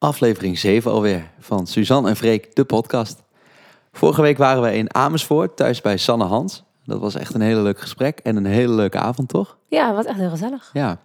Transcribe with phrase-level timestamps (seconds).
[0.00, 3.22] Aflevering 7 alweer van Suzanne en Freek, de podcast.
[3.92, 6.64] Vorige week waren we in Amersfoort, thuis bij Sanne Hans.
[6.84, 9.58] Dat was echt een hele leuk gesprek en een hele leuke avond, toch?
[9.68, 10.70] Ja, was echt heel gezellig.
[10.72, 11.00] Ja.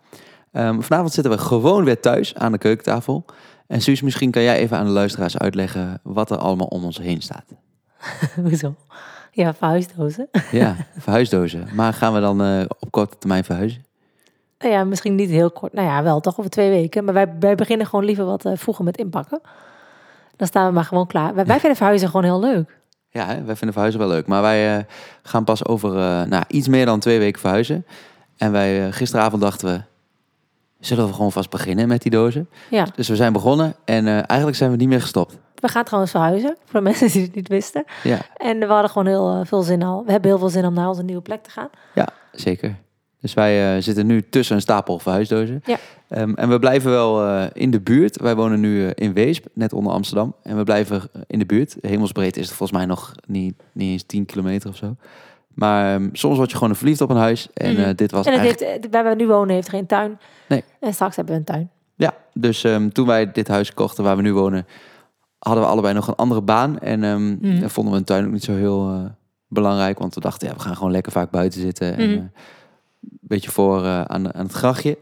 [0.52, 3.26] Ehm, vanavond zitten we gewoon weer thuis aan de keukentafel.
[3.68, 6.97] En Suus, misschien kan jij even aan de luisteraars uitleggen wat er allemaal om ons
[6.97, 7.46] heen staat.
[8.43, 8.75] Hoezo?
[9.31, 10.29] Ja, verhuisdozen.
[10.51, 11.67] Ja, verhuisdozen.
[11.73, 13.85] Maar gaan we dan eh, op korte termijn verhuizen?
[14.66, 15.74] Nou ja, misschien niet heel kort.
[15.74, 17.04] Nou ja, wel toch over twee weken.
[17.04, 19.41] Maar wij, wij beginnen gewoon liever wat eh, vroeger met inpakken.
[20.36, 21.36] Dan staan we maar gewoon klaar.
[21.36, 22.78] Wij, wij vinden verhuizen gewoon heel leuk.
[23.09, 24.28] Ja, hè, wij vinden verhuizen wel leuk.
[24.28, 24.84] Maar wij eh,
[25.23, 27.86] gaan pas over eh, nou, iets meer dan twee weken verhuizen.
[28.38, 29.82] En wij, gisteravond dachten we,
[30.80, 32.50] zullen we gewoon vast beginnen met die dozen?
[32.70, 35.38] Ja, Dus we zijn begonnen en eigenlijk zijn we niet meer gestopt.
[35.56, 36.58] we gaan trouwens verhuizen.
[36.66, 37.84] Voor de mensen die het niet wisten.
[38.04, 40.04] Ja, En we hadden gewoon heel veel zin al.
[40.06, 41.70] We hebben heel veel zin om naar onze nieuwe plek te gaan.
[41.94, 42.76] ja zeker.
[43.26, 45.62] Dus wij eh, zitten nu tussen een stapel verhuisdozen.
[45.66, 45.78] Ja.
[46.08, 48.22] Ehm, en we blijven wel eh, in de buurt.
[48.22, 50.36] Wij wonen nu eh, in Weesp, net onder Amsterdam.
[50.44, 51.76] En we blijven in de buurt.
[51.82, 54.95] Hemelsbreed is het volgens mij nog niet, niet eens 10 kilometer of zo.
[55.48, 57.48] Maar ehm, soms word je gewoon verliefd op een huis.
[57.54, 57.95] En Mhm.
[57.95, 58.72] dit was En het eigenlijk...
[58.72, 60.20] heeft, waar we nu wonen heeft geen tuin.
[60.48, 60.64] Nee.
[60.80, 61.70] En straks hebben we een tuin.
[61.95, 64.66] Ja, dus ehm, toen wij dit huis kochten waar we nu wonen,
[65.39, 66.80] hadden we allebei nog een andere baan.
[66.80, 67.39] En en
[67.70, 69.12] vonden we een tuin ook niet zo heel
[69.48, 70.00] belangrijk.
[70.00, 71.98] Want we dachten, ja, we gaan gewoon lekker vaak buiten zitten.
[71.98, 72.23] En Mhm.
[73.22, 74.98] Beetje voor eh, aan, aan het grachtje.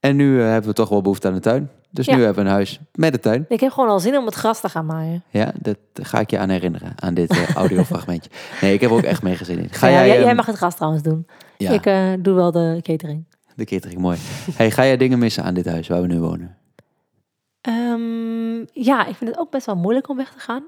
[0.00, 1.70] En nu eh, hebben we toch wel behoefte aan een tuin.
[1.90, 2.16] Dus Ja.
[2.16, 3.44] nu hebben we een huis met een tuin.
[3.48, 5.22] Ik heb gewoon al zin om het gras te gaan maaien.
[5.30, 8.30] Ja, dat ga ik je aan herinneren, aan dit eh, audiofragmentje.
[8.60, 9.70] Nee, ik heb ook echt mee gezin in.
[9.70, 11.26] Ga Ja, jij, jij, jij ehm, mag het gras trouwens doen.
[11.56, 13.24] ja, Ik doe wel de catering.
[13.54, 14.18] de catering, mooi.
[14.54, 16.56] Hey, ga jij dingen missen aan dit huis waar we nu wonen?
[17.60, 20.64] Ehm, ja, ik vind het ook best wel moeilijk om weg te gaan.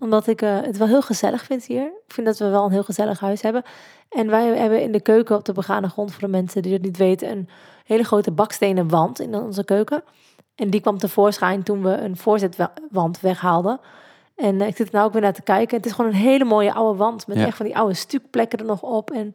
[0.00, 1.82] Omdat ik eh, het wel heel gezellig vind hier.
[2.06, 3.62] Ik vind dat we wel een heel gezellig huis hebben.
[4.08, 6.82] En wij hebben in de keuken op de begane grond, voor de mensen die het
[6.82, 7.48] niet weten, een
[7.84, 10.02] hele grote bakstenen wand in onze keuken.
[10.54, 13.80] En die kwam tevoorschijn toen we een voorzetwand weghaalden.
[14.36, 15.76] En eh, ik zit er nou ook weer naar te kijken.
[15.76, 17.46] Het is gewoon een hele mooie oude wand met Ja.
[17.46, 19.10] echt van die oude stukplekken er nog op.
[19.10, 19.32] En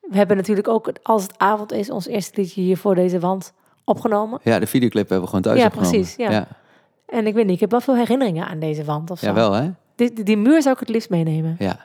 [0.00, 3.52] we hebben natuurlijk ook, als het avond is, ons eerste liedje hier voor deze wand
[3.84, 4.40] opgenomen.
[4.42, 5.90] Ja, de videoclip hebben we gewoon thuis Ja, opgenomen.
[5.92, 6.30] precies, ja.
[6.30, 6.46] ja.
[7.06, 9.26] En ik weet niet, ik heb wel veel herinneringen aan deze wand of zo.
[9.26, 9.70] Ja, wel hè?
[9.98, 11.56] Die, die, muur zou ik het liefst meenemen.
[11.58, 11.76] Ja.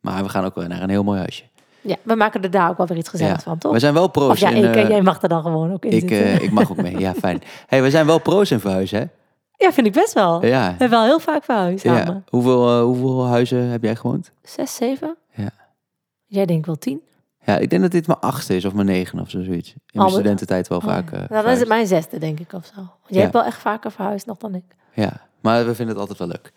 [0.00, 1.44] Maar we gaan ook naar een heel mooi huisje.
[1.80, 3.72] Ja, we maken er daar ook wel weer iets gezelligs van, toch?
[3.72, 4.64] We zijn wel pro's of ja, in...
[4.64, 6.98] ik, eh, jij mag er dan gewoon ook in ik, eh, ik mag ook mee.
[6.98, 7.42] Ja, fijn.
[7.66, 9.04] Hey, we zijn wel pro's in verhuizen, hè?
[9.64, 10.40] ja, vind ik best wel.
[10.40, 10.62] We Ja.
[10.68, 12.14] hebben wel heel vaak verhuisd samen.
[12.14, 12.22] ja.
[12.28, 14.30] Hoeveel, eh, hoeveel huizen heb jij gewoond?
[14.42, 15.16] Zes, zeven?
[15.34, 15.50] Ja.
[16.26, 17.00] Jij denkt wel tien?
[17.44, 19.68] Ja, ik denk dat dit mijn achtste is of mijn negen of zo, zoiets.
[19.72, 21.10] In mijn Oh, studententijd wel Oh, vaak.
[21.10, 21.26] ja.
[21.28, 22.80] nou, dan is het mijn zesde, denk ik, of zo.
[22.80, 23.20] Jij Ja.
[23.20, 24.64] hebt wel echt vaker verhuisd nog dan ik.
[24.94, 26.52] Ja, maar we vinden het altijd wel leuk.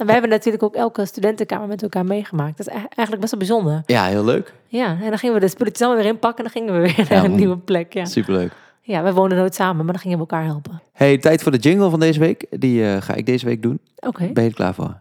[0.00, 2.56] En wij hebben natuurlijk ook elke studentenkamer met elkaar meegemaakt.
[2.56, 3.82] Dat is eigenlijk best wel bijzonder.
[3.86, 4.54] Ja, heel leuk.
[4.66, 7.06] Ja, en dan gingen we de spulletjes allemaal weer inpakken en dan gingen we weer
[7.10, 7.92] naar een nieuwe plek.
[7.94, 8.04] Ja.
[8.04, 8.52] Superleuk.
[8.82, 10.82] ja, we woonden nooit samen, maar dan gingen we elkaar helpen.
[10.92, 12.46] Hey, tijd voor de jingle van deze week.
[12.50, 13.80] Die eh, ga ik deze week doen.
[13.96, 14.96] Oké, Ben je er klaar voor?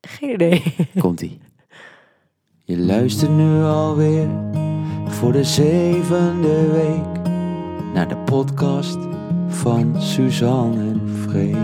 [0.00, 0.62] geen idee.
[0.98, 1.40] Komt-ie.
[2.64, 4.28] Je luistert nu alweer
[5.06, 7.32] voor de zevende week
[7.94, 8.98] naar de podcast
[9.48, 11.56] van Suzanne en Freek.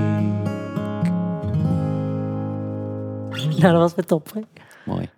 [3.40, 4.32] Nou, dat was weer top.
[4.34, 4.40] hè?
[4.84, 5.08] Mooi.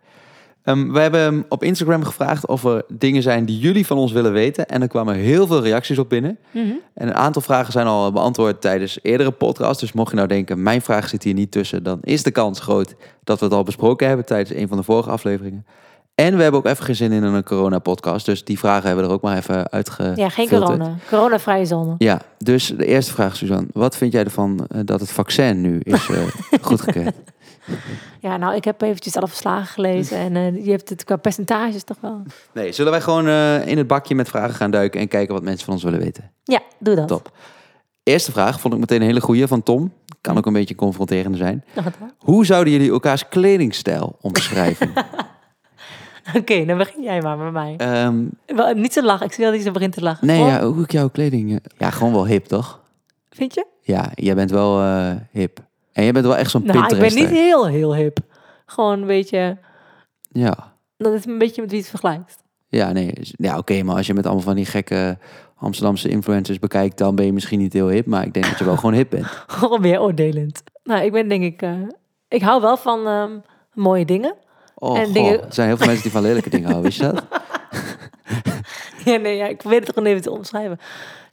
[0.62, 4.32] Ehm, we hebben op Instagram gevraagd of er dingen zijn die jullie van ons willen
[4.32, 4.66] weten.
[4.66, 6.38] En er kwamen heel veel reacties op binnen.
[6.50, 6.64] Mhm.
[6.94, 9.80] En een aantal vragen zijn al beantwoord tijdens eerdere podcasts.
[9.80, 12.60] Dus mocht je nou denken, mijn vraag zit hier niet tussen, dan is de kans
[12.60, 15.66] groot dat we het al besproken hebben tijdens een van de vorige afleveringen.
[16.14, 18.26] En we hebben ook even geen zin in een corona-podcast.
[18.26, 20.12] Dus die vragen hebben we er ook maar even uitge.
[20.16, 20.94] Ja, geen corona.
[21.08, 21.94] Corona-vrije zone.
[21.98, 23.66] Ja, dus de eerste vraag, Suzanne.
[23.72, 26.18] Wat vind jij ervan eh, dat het vaccin nu is eh
[26.60, 27.14] goedgekeurd?
[28.20, 31.84] Ja, nou, ik heb eventjes alle verslagen gelezen en eh, je hebt het qua percentages
[31.84, 32.22] toch wel.
[32.52, 35.42] Nee, zullen wij gewoon eh, in het bakje met vragen gaan duiken en kijken wat
[35.42, 36.30] mensen van ons willen weten?
[36.44, 37.08] Ja, doe dat.
[37.08, 37.32] Top.
[38.02, 39.92] Eerste vraag vond ik meteen een hele goeie van Tom.
[40.20, 41.64] Kan ook een beetje confronterende zijn.
[41.74, 41.86] Nou?
[42.18, 44.92] Hoe zouden jullie elkaars kledingstijl omschrijven?
[46.36, 47.74] Oké, dan begin jij maar met mij.
[47.76, 50.26] Ehm, Wel, niet zo lachen, ik zie dat je zo begint te lachen.
[50.26, 51.50] nee, Oh, ja, hoe ik jouw kleding...
[51.50, 52.80] eh, Ja, gewoon wel hip, toch?
[53.30, 53.66] Vind je?
[53.80, 54.82] Ja, jij bent wel
[55.30, 55.58] hip.
[55.94, 57.30] En jij bent wel echt zo'n Nou, ik ben Pinterester.
[57.32, 58.18] niet heel, heel hip.
[58.66, 59.58] Gewoon een beetje,
[60.28, 62.38] Ja, dat is een beetje met wie het vergelijkt.
[62.68, 63.12] ja nee.
[63.20, 65.18] Ja, oké, maar als je met allemaal van die gekke
[65.56, 66.98] Amsterdamse influencers bekijkt...
[66.98, 68.06] dan ben je misschien niet heel hip.
[68.06, 69.26] Maar ik denk dat je wel gewoon hip bent.
[69.46, 70.62] Gewoon weer oordelend.
[70.84, 71.72] Nou, ik ben denk ik, eh,
[72.28, 73.30] ik hou wel van ehm,
[73.74, 74.34] mooie dingen.
[74.74, 77.12] Oh, En dingen- er zijn heel veel mensen die van lelijke dingen houden, wist je
[77.12, 77.24] dat?
[79.04, 80.78] Ja, nee, ja, ik probeer het gewoon even te omschrijven.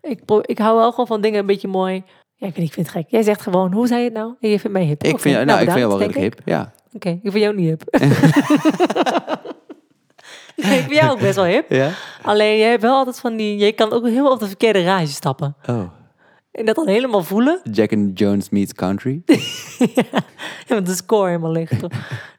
[0.01, 2.03] Ik, ik hou wel gewoon van dingen een beetje mooi.
[2.41, 3.05] Ja, ik niet, ik vind het gek.
[3.07, 4.33] Jij zegt gewoon, hoe zei je het nou?
[4.39, 5.03] Je vindt mij hip.
[5.03, 6.41] Ik vind, jou- nou, ik vind jou wel redelijk hip.
[6.45, 6.61] Ja.
[6.61, 6.95] ik.
[6.95, 7.83] Oké, ik vind jou niet hip.
[10.55, 11.69] nee, ik vind jou ook best wel hip.
[11.69, 11.89] ja?
[12.21, 13.57] Alleen, je hebt wel altijd van die...
[13.57, 15.55] Je kan ook helemaal op de verkeerde rage stappen.
[15.69, 15.81] Oh.
[16.51, 17.59] En dat dan helemaal voelen.
[17.71, 19.21] Jack and Jones meets country.
[19.95, 20.03] ja,
[20.67, 21.81] want de score helemaal ligt.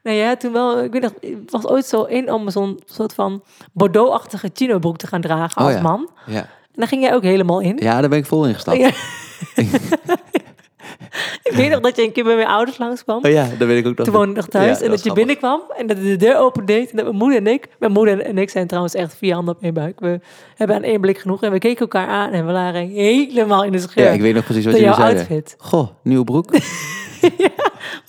[0.03, 3.15] nou ja, toen wel, ik weet nog, het was ooit zo in om zo'n soort
[3.15, 5.83] van Bordeaux-achtige chino-broek te gaan dragen Oh als ja.
[5.83, 6.11] man.
[6.27, 6.41] Ja.
[6.41, 7.77] En daar ging jij ook helemaal in.
[7.81, 8.79] ja, daar ben ik vol in gestapt.
[8.79, 8.91] Ja.
[11.43, 13.25] ik weet nog dat je een keer bij mijn ouders langskwam.
[13.25, 14.07] Oh ja, dat weet ik ook nog.
[14.07, 14.79] Toen woonde ik nog thuis.
[14.79, 16.91] Ja, en dat, je binnenkwam en dat de deur open deed.
[16.91, 17.69] En dat mijn moeder en ik...
[17.79, 20.01] Mijn moeder en ik zijn trouwens echt vier handen op één buik.
[20.01, 20.21] We
[20.57, 21.43] hebben aan één blik genoeg.
[21.43, 24.05] En we keken elkaar aan en we waren helemaal in de scheur.
[24.05, 25.19] Ja, ik weet nog precies wat jouw zeiden.
[25.19, 25.55] outfit.
[25.59, 26.53] Goh, nieuwe broek.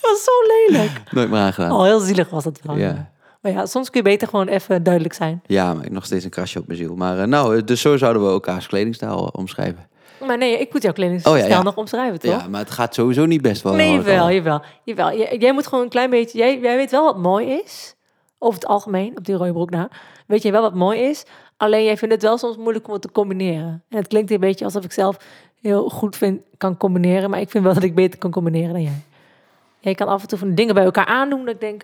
[0.00, 1.02] was zo lelijk.
[1.10, 1.72] Nooit meer aangedaan.
[1.72, 2.76] Oh, heel zielig was dat wel.
[2.76, 3.12] Ja.
[3.40, 5.42] Maar ja, soms kun je beter gewoon even duidelijk zijn.
[5.46, 6.94] Ja, maar nog steeds een krasje op mijn ziel.
[6.94, 9.88] Maar eh, nou, dus zo zouden we elkaars kledingstijl eh, omschrijven.
[10.26, 11.62] Maar nee, ik moet jouw kledingstijl Oh, ja, ja.
[11.62, 12.40] nog omschrijven, toch?
[12.40, 13.72] Ja, maar het gaat sowieso niet best wel.
[13.74, 13.94] nee, al.
[13.94, 15.16] jawel, jawel, jawel.
[15.16, 16.38] Jij, jij moet gewoon een klein beetje...
[16.38, 17.94] Jij, jij weet wel wat mooi is.
[18.38, 19.88] Over het algemeen, op die rode broek na.
[20.26, 21.24] Weet je wel wat mooi is.
[21.56, 23.82] Alleen jij vindt het wel soms moeilijk om het te combineren.
[23.88, 25.16] En het klinkt een beetje alsof ik zelf
[25.60, 27.30] heel goed vind, kan combineren.
[27.30, 29.02] Maar ik vind wel dat ik beter kan combineren dan jij.
[29.80, 31.44] Jij kan af en toe van dingen bij elkaar aandoen.
[31.44, 31.82] Dat ik denk,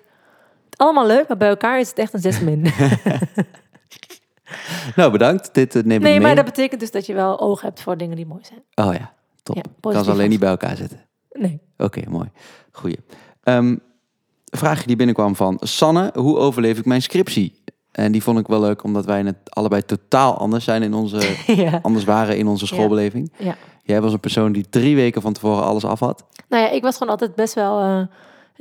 [0.76, 2.66] allemaal leuk, maar bij elkaar is het echt een zes min.
[4.97, 5.55] Nou, bedankt.
[5.55, 6.20] Dit eh, neem ik nee, mee.
[6.20, 8.88] maar dat betekent dus dat je wel oog hebt voor dingen die mooi zijn.
[8.88, 9.12] Oh ja,
[9.43, 9.56] top.
[9.56, 11.00] Ja, kan ze alleen niet bij elkaar zitten.
[11.32, 11.61] Nee.
[11.79, 12.31] Oké, mooi.
[12.73, 12.99] Goeie.
[13.43, 16.11] Ehm, een vraagje die binnenkwam van Sanne.
[16.14, 17.62] Hoe overleef ik mijn scriptie?
[17.93, 21.37] En die vond ik wel leuk, omdat wij het allebei totaal anders zijn in onze...
[21.64, 21.79] ja.
[21.82, 23.32] anders waren in onze schoolbeleving.
[23.37, 23.56] ja.
[23.82, 26.25] Jij was een persoon die drie weken van tevoren alles af had.
[26.49, 27.81] Nou ja, ik was gewoon altijd best wel.
[27.81, 28.02] eh,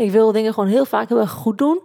[0.05, 1.81] ik wil dingen gewoon heel vaak heel erg goed doen.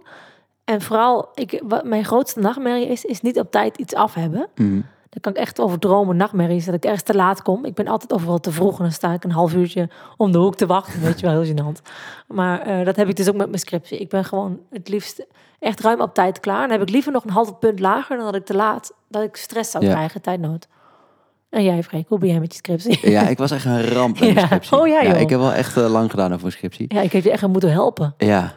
[0.65, 4.47] En vooral, ik, wat mijn grootste nachtmerrie is, is niet op tijd iets af hebben.
[4.55, 4.81] Mhm.
[5.09, 7.65] Dan kan ik echt over dromen, nachtmerries, dat ik ergens te laat kom.
[7.65, 10.37] Ik ben altijd overal te vroeg en dan sta ik een half uurtje om de
[10.37, 11.01] hoek te wachten.
[11.01, 11.81] Weet je wel, heel gênant.
[12.27, 13.97] Maar eh, dat heb ik dus ook met mijn scriptie.
[13.99, 15.25] Ik ben gewoon het liefst
[15.59, 16.61] echt ruim op tijd klaar.
[16.61, 18.93] En dan heb ik liever nog een half punt lager dan dat ik te laat,
[19.09, 19.91] dat ik stress zou Ja.
[19.93, 20.67] krijgen, tijdnood.
[21.49, 23.09] En jij, Freek, hoe ben jij met je scriptie?
[23.17, 24.33] Ja, ik was echt een ramp met Ja.
[24.33, 24.77] mijn scriptie.
[24.79, 25.19] Oh ja, joh.
[25.19, 26.85] ik heb wel echt eh, lang gedaan over een scriptie.
[26.93, 28.13] Ja, ik heb je echt moeten helpen.
[28.17, 28.53] Ja.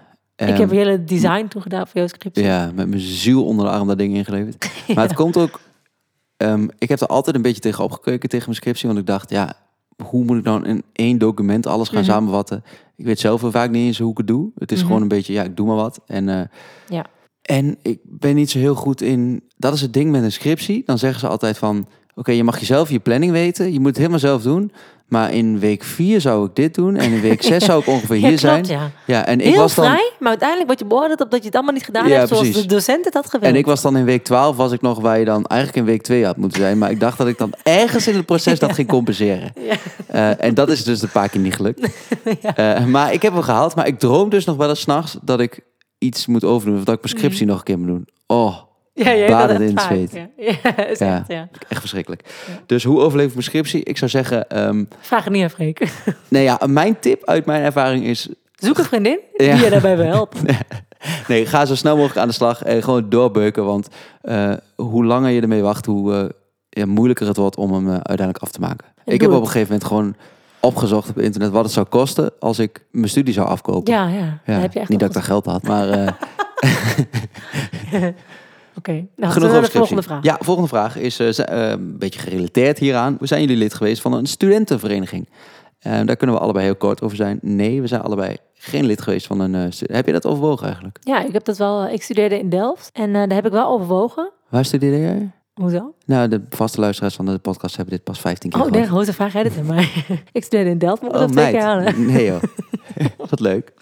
[0.47, 2.45] Ik ehm, heb hele design toen gedaan voor jouw scriptie.
[2.45, 4.71] Ja, met mijn ziel onder de arm dat ding ingeleverd.
[4.95, 5.61] Maar het komt ook...
[6.37, 8.87] ehm, ik heb er altijd een beetje tegen opgekeken tegen mijn scriptie.
[8.89, 9.53] Want ik dacht, ja,
[10.05, 12.11] hoe moet ik dan in één document alles gaan Mhm.
[12.11, 12.65] samenvatten?
[12.97, 14.51] Ik weet zelf heel vaak niet eens hoe ik het doe.
[14.59, 14.87] Het is Mhm.
[14.87, 16.01] gewoon een beetje, ja, ik doe maar wat.
[16.07, 16.41] En, eh,
[16.89, 17.07] Ja.
[17.43, 19.43] en ik ben niet zo heel goed in...
[19.57, 20.83] Dat is het ding met een scriptie.
[20.85, 21.89] Dan zeggen ze altijd van...
[22.19, 23.73] Oké, je mag jezelf je planning weten.
[23.73, 24.73] Je moet het helemaal zelf doen.
[25.09, 26.97] Maar in week 4 zou ik dit doen.
[26.97, 28.65] En in week 6 zou ik ongeveer Ja, hier zijn.
[28.65, 28.91] ja.
[29.07, 29.85] Ja, en ik Heel was dan...
[29.85, 32.29] vrij, maar uiteindelijk word je beoordeeld op dat je het allemaal niet gedaan Ja, hebt
[32.29, 32.63] zoals precies.
[32.63, 33.53] de docent het had gewild.
[33.53, 35.93] En ik was dan in week 12, was ik nog waar je dan eigenlijk in
[35.93, 36.79] week 2 had moeten zijn.
[36.79, 39.53] Maar ik dacht dat ik dan ergens in het proces dat ging compenseren.
[40.07, 41.81] Eh, en dat is dus een paar keer niet gelukt.
[42.55, 43.75] Eh, maar ik heb hem gehaald.
[43.75, 45.61] Maar ik droom dus nog wel eens 's nachts dat ik
[45.99, 46.79] iets moet overdoen.
[46.79, 48.09] Of dat ik mijn scriptie nog een keer moet doen.
[48.27, 48.57] Oh,
[48.99, 50.13] ja, jij baden in het zweet.
[50.13, 50.29] Ja,
[50.63, 51.17] ja is Ja.
[51.17, 51.49] echt, ja.
[51.69, 52.23] echt verschrikkelijk.
[52.67, 53.85] Dus hoe overleef ik mijn scriptie?
[53.85, 55.93] Ik zou zeggen, ehm, Vraag het niet aan Freek.
[56.29, 58.29] nee ja, mijn tip uit mijn ervaring is...
[58.55, 60.47] Zoek een vriendin die je daarbij wil helpen.
[61.29, 63.65] Nee, ga zo snel mogelijk aan de slag en gewoon doorbeuken.
[63.65, 63.89] Want
[64.21, 66.35] eh, hoe langer je ermee wacht, hoe
[66.69, 68.87] eh, moeilijker het wordt om hem eh, uiteindelijk af te maken.
[69.05, 70.17] ik heb op een gegeven moment gewoon
[70.61, 73.93] opgezocht op internet wat het zou kosten als ik mijn studie zou afkopen.
[73.93, 74.41] Ja, ja.
[74.45, 76.17] Heb je echt niet dat ik daar geld had, maar
[78.79, 80.23] Oké, nou, genoeg over de volgende vraag.
[80.23, 83.17] Ja, volgende vraag is eh, eh, een beetje gerelateerd hieraan.
[83.21, 85.29] We zijn jullie lid geweest van een studentenvereniging.
[85.79, 87.39] Eh, daar kunnen we allebei heel kort over zijn.
[87.43, 89.73] Nee, we zijn allebei geen lid geweest van een...
[89.73, 90.99] stu- heb je dat overwogen eigenlijk?
[91.01, 91.89] Ja, ik heb dat wel.
[91.89, 94.31] Ik studeerde in Delft en daar heb ik wel overwogen.
[94.49, 95.31] Waar studeerde jij?
[95.55, 95.95] Hoezo?
[96.07, 99.13] Nou, de vaste luisteraars van de podcast hebben dit pas 15 keer Oh, nee, grote
[99.13, 99.89] vraag jij dit aan mij.
[100.33, 102.07] ik studeerde in Delft, moet ik dat Oh, twee keer halen.
[102.13, 102.43] Nee joh.
[103.31, 103.73] Wat leuk.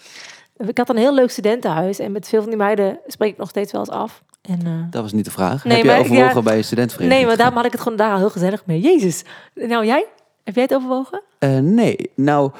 [0.57, 3.49] Ik had een heel leuk studentenhuis en met veel van die meiden spreek ik nog
[3.49, 4.23] steeds wel eens af.
[4.47, 5.63] En, eh, Dat was niet de vraag.
[5.63, 6.41] Nee, Heb je maar- overwogen ja.
[6.41, 7.19] bij een studentenvereniging?
[7.21, 8.79] nee, maar daarom had ik het gewoon daar al heel gezellig mee.
[8.81, 9.23] Jezus.
[9.53, 10.05] Nou, jij?
[10.43, 11.21] Heb jij het overwogen?
[11.39, 12.51] Eh, nee, nou,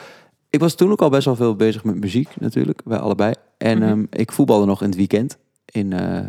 [0.50, 3.34] ik was toen ook al best wel veel bezig met muziek natuurlijk, wij allebei.
[3.58, 3.88] En Mhm.
[3.88, 6.20] ehm, ik voetbalde nog in het weekend in eh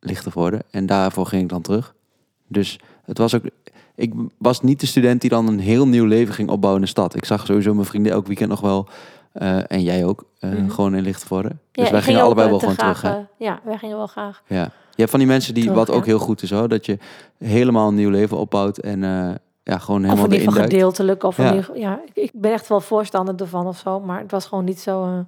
[0.00, 1.94] Lichtenvoorde en daarvoor ging ik dan terug.
[2.46, 3.42] Dus het was ook,
[3.94, 6.92] ik was niet de student die dan een heel nieuw leven ging opbouwen in de
[6.92, 7.14] stad.
[7.14, 8.88] Ik zag sowieso mijn vrienden elk weekend nog wel,
[9.66, 10.68] en jij ook, Mhm.
[10.68, 11.48] gewoon in Lichtenvoorde.
[11.72, 13.16] Dus Ja, wij gingen allebei wel gewoon graag, terug.
[13.38, 14.42] Ja, wij gingen wel graag.
[14.46, 14.70] Ja.
[14.98, 16.04] Je hebt van die mensen die, wat ook ja.
[16.04, 16.98] heel goed is hoor, dat je
[17.38, 19.10] helemaal een nieuw leven opbouwt en eh,
[19.62, 20.72] ja, gewoon Of helemaal in ieder geval erin duikt.
[20.72, 21.22] gedeeltelijk.
[21.22, 21.64] Of in Ja.
[21.74, 24.00] ja, ik, ben echt wel voorstander ervan of zo.
[24.00, 25.18] Maar het was gewoon niet zo, eh,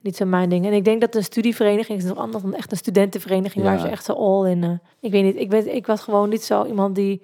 [0.00, 0.66] niet zo mijn ding.
[0.66, 3.64] En ik denk dat een studievereniging is nog anders dan echt een studentenvereniging.
[3.64, 3.70] Ja.
[3.70, 4.64] Waar ze echt zo all in...
[4.64, 4.70] eh,
[5.00, 7.22] ik weet niet, ik, ben, ik was gewoon niet zo iemand die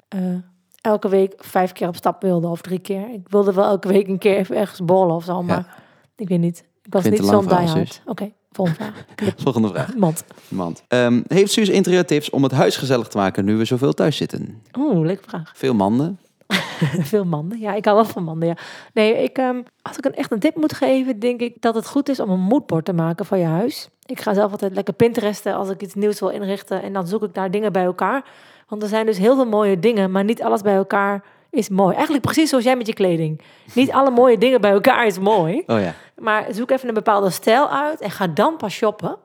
[0.80, 2.48] elke week vijf keer op stap wilde.
[2.48, 3.08] Of drie keer.
[3.12, 5.42] Ik wilde wel elke week een keer even ergens bollen of zo.
[5.42, 5.76] Maar
[6.16, 6.64] ik weet niet.
[6.82, 8.02] Ik was niet zo'n diehard.
[8.06, 9.04] Oké, volgende vraag.
[9.42, 9.96] Volgende vraag.
[9.96, 10.24] Mand.
[10.48, 10.82] Mand.
[10.88, 14.62] Ehm, heeft Suus interieurtips om het huis gezellig te maken nu we zoveel thuis zitten?
[14.78, 15.52] Oeh, leuke vraag.
[15.54, 16.18] Veel manden.
[17.12, 17.58] Veel manden.
[17.58, 18.48] Ja, ik hou wel van manden.
[18.48, 18.56] Ja.
[18.92, 21.86] Nee, ik, ehm, als ik een, echt een tip moet geven, denk ik dat het
[21.86, 23.88] goed is om een moodboard te maken van je huis.
[24.06, 26.82] Ik ga zelf altijd lekker Pinteresten als ik iets nieuws wil inrichten.
[26.82, 28.24] En dan zoek ik daar dingen bij elkaar.
[28.68, 31.94] Want er zijn dus heel veel mooie dingen, maar niet alles bij elkaar is mooi.
[31.94, 33.40] Eigenlijk precies zoals jij met je kleding.
[33.74, 35.62] Niet alle mooie dingen bij elkaar is mooi.
[35.66, 35.94] Oh ja.
[36.18, 39.16] Maar zoek even een bepaalde stijl uit en ga dan pas shoppen.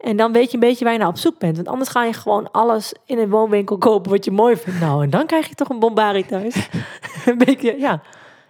[0.00, 1.56] En dan weet je een beetje waar je naar op zoek bent.
[1.56, 4.80] Want anders ga je gewoon alles in een woonwinkel kopen wat je mooi vindt.
[4.80, 6.68] Nou, en dan krijg je toch een bombari thuis.
[7.26, 8.02] een beetje, ja.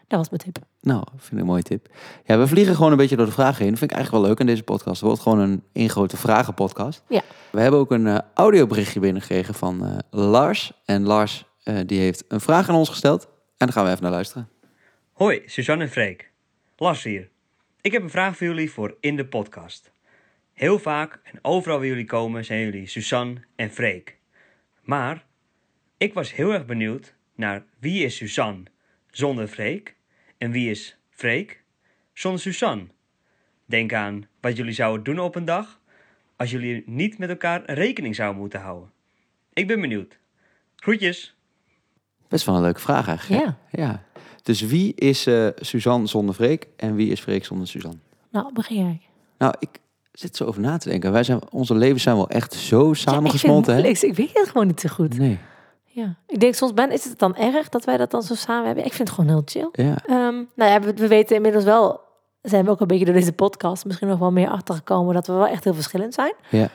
[0.09, 0.59] Dat was mijn tip.
[0.81, 1.89] Nou, vind ik een mooie tip.
[2.25, 3.71] Ja, we vliegen gewoon een beetje door de vragen heen.
[3.71, 5.01] Dat vind ik eigenlijk wel leuk in deze podcast.
[5.01, 7.03] Het wordt gewoon een één grote vragenpodcast.
[7.09, 7.23] Ja.
[7.51, 10.73] We hebben ook een eh, audioberichtje binnengekregen van eh, Lars.
[10.85, 13.25] En Lars eh, die heeft een vraag aan ons gesteld.
[13.25, 14.49] En daar gaan we even naar luisteren.
[15.13, 16.31] Hoi, Suzanne en Freek.
[16.77, 17.29] Lars hier.
[17.81, 19.93] Ik heb een vraag voor jullie voor in de podcast.
[20.53, 24.19] Heel vaak en overal waar jullie komen zijn jullie Suzanne en Freek.
[24.83, 25.25] Maar
[25.97, 28.63] ik was heel erg benieuwd naar wie is Suzanne
[29.11, 29.97] zonder Freek
[30.39, 31.63] en wie is Freek
[32.13, 32.87] zonder Suzanne.
[33.65, 35.81] Denk aan wat jullie zouden doen op een dag
[36.37, 38.93] als jullie niet met elkaar rekening zouden moeten houden.
[39.53, 40.19] Ik ben benieuwd.
[40.77, 41.36] Groetjes!
[42.29, 43.45] Best wel een leuke vraag eigenlijk.
[43.45, 43.57] Ja.
[43.71, 44.03] ja.
[44.43, 47.99] Dus wie is eh, Suzanne zonder Freek en wie is Freek zonder Suzanne?
[48.31, 49.01] Nou, begin jij.
[49.39, 49.69] Nou, ik
[50.13, 51.13] zit zo over na te denken.
[51.13, 53.75] Wij zijn, onze levens zijn wel echt zo Ja, ik samengesmolten.
[53.75, 53.81] hè?
[53.81, 54.03] moeilijk.
[54.03, 55.19] Ik weet het gewoon niet zo goed.
[55.19, 55.39] Nee.
[55.85, 56.15] Ja.
[56.27, 58.85] Ik denk soms, ben, is het dan erg dat wij dat dan zo samen hebben?
[58.85, 59.69] Ik vind het gewoon heel chill.
[59.87, 59.97] Ja.
[60.07, 62.01] Ehm, nou ja, we, we weten inmiddels wel,
[62.43, 65.33] zijn we ook een beetje door deze podcast misschien nog wel meer achtergekomen dat we
[65.33, 66.35] wel echt heel verschillend zijn.
[66.51, 66.69] Ja.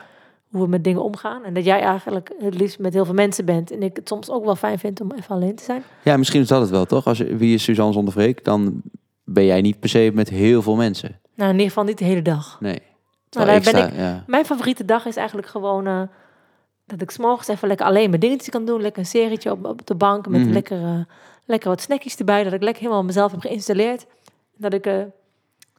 [0.52, 1.44] Hoe we met dingen omgaan.
[1.44, 3.72] En dat jij eigenlijk het liefst met heel veel mensen bent.
[3.72, 5.84] En ik het soms ook wel fijn vind om even alleen te zijn.
[6.04, 7.06] ja, misschien is dat het wel, toch?
[7.08, 8.82] Als wie is Suzanne zonder Freek, dan
[9.24, 11.20] ben jij niet per se met heel veel mensen.
[11.36, 12.58] Nou, in ieder geval niet de hele dag.
[12.60, 12.82] Nee.
[13.30, 14.24] Nou, daar ben sta- ja.
[14.28, 16.02] Mijn favoriete dag is eigenlijk gewoon eh,
[16.86, 18.82] dat ik s'morgens even lekker alleen mijn dingetjes kan doen.
[18.82, 20.52] Lekker een serietje op, op de bank met Mhm.
[20.52, 21.00] lekker, eh,
[21.46, 22.44] lekker wat snackjes erbij.
[22.44, 24.06] Dat ik lekker helemaal mezelf heb geïnstalleerd.
[24.58, 25.06] Dat ik s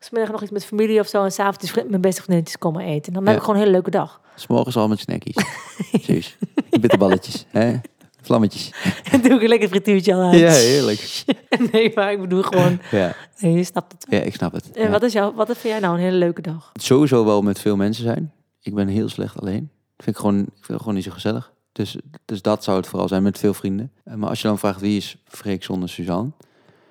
[0.04, 3.06] smiddag nog iets met familie of zo en s'avonds vriend- mijn beste vriendinnetjes komen eten.
[3.06, 4.20] En dan heb ik gewoon een hele leuke dag.
[4.34, 5.36] S'morgens al met snackies.
[5.90, 6.36] Precies.
[6.70, 7.44] Bitterballetjes.
[7.48, 7.74] Hè?
[8.20, 8.70] Vlammetjes.
[9.12, 10.38] En doe ik een lekker frituurtje al uit.
[10.40, 11.24] Ja, heerlijk.
[11.72, 14.06] nee, maar ik bedoel gewoon, Ja, nee, je snapt het.
[14.08, 14.70] ja ik snap het.
[14.72, 14.90] En Ja.
[14.90, 16.70] wat is jouw, wat vind jij nou een hele leuke dag?
[16.80, 18.32] Sowieso wel met veel mensen zijn.
[18.60, 19.70] Ik ben heel slecht alleen.
[19.96, 21.52] Vind ik gewoon, ik vind het gewoon niet zo gezellig.
[21.72, 23.92] Dus, dus dat zou het vooral zijn met veel vrienden.
[24.04, 26.30] Eh, Maar als je dan vraagt wie is Freek zonder Suzanne?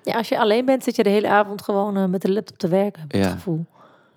[0.04, 2.58] Ja, als je alleen bent, zit je de hele avond gewoon eh, met de laptop
[2.58, 3.00] te werken.
[3.02, 3.18] Heb Ja.
[3.20, 3.64] het gevoel.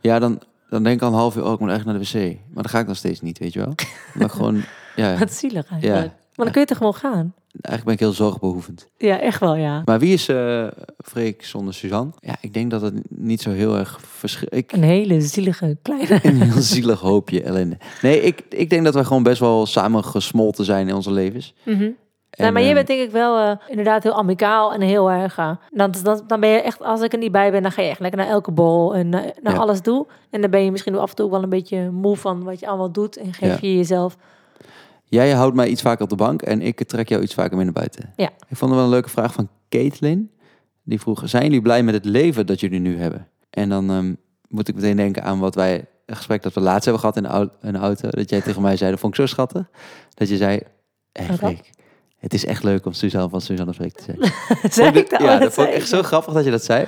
[0.01, 1.99] Ja, dan, dan denk ik al een half uur, oh, ik moet echt naar de
[1.99, 2.13] wc.
[2.53, 3.73] Maar dan ga ik nog steeds niet, weet je wel.
[4.19, 4.63] Maar gewoon,
[4.95, 6.03] ja, Wat zielig eigenlijk.
[6.05, 6.13] Ja.
[6.35, 7.33] Maar dan kun je toch gewoon gaan?
[7.61, 8.87] eigenlijk ben ik heel zorgbehoevend.
[8.97, 9.81] Ja, echt wel, ja.
[9.85, 12.11] Maar wie is eh Freek zonder Suzanne?
[12.19, 14.47] Ja, ik denk dat het niet zo heel erg verschil.
[14.51, 16.19] Ik, Een hele zielige kleine.
[16.23, 17.77] een heel zielig hoopje ellende.
[18.01, 21.53] Nee, ik, ik denk dat wij gewoon best wel samen gesmolten zijn in onze levens.
[22.35, 25.11] En, nou, maar je ehm, bent denk ik wel eh, inderdaad heel amicaal en heel
[25.11, 25.37] erg...
[25.37, 27.81] eh, dan, dan, dan ben je echt, als ik er niet bij ben, dan ga
[27.81, 29.59] je echt lekker naar elke bol en eh, naar Ja.
[29.59, 30.07] alles toe.
[30.29, 32.67] En dan ben je misschien af en toe wel een beetje moe van wat je
[32.67, 33.17] allemaal doet.
[33.17, 33.57] En geef Ja.
[33.61, 34.17] je jezelf...
[35.03, 37.65] Jij houdt mij iets vaker op de bank en ik trek jou iets vaker mee
[37.65, 38.13] naar buiten.
[38.15, 38.27] Ja.
[38.47, 40.31] Ik vond het wel een leuke vraag van Caitlin.
[40.83, 43.27] Die vroeg, zijn jullie blij met het leven dat jullie nu hebben?
[43.49, 44.13] En dan ehm,
[44.47, 47.17] moet ik meteen denken aan wat wij, een gesprek dat we laatst hebben gehad
[47.61, 48.09] in de auto.
[48.09, 49.69] Dat jij tegen mij zei, dat vond ik zo schattig.
[50.13, 50.59] Dat je zei?
[51.13, 51.69] Freek,
[52.25, 54.31] het is echt leuk om Suzanne van Suzanne Freek te zijn.
[54.71, 55.21] Zeg ik dat?
[55.21, 56.85] Ja, dat vond ik echt zo grappig dat je dat zei.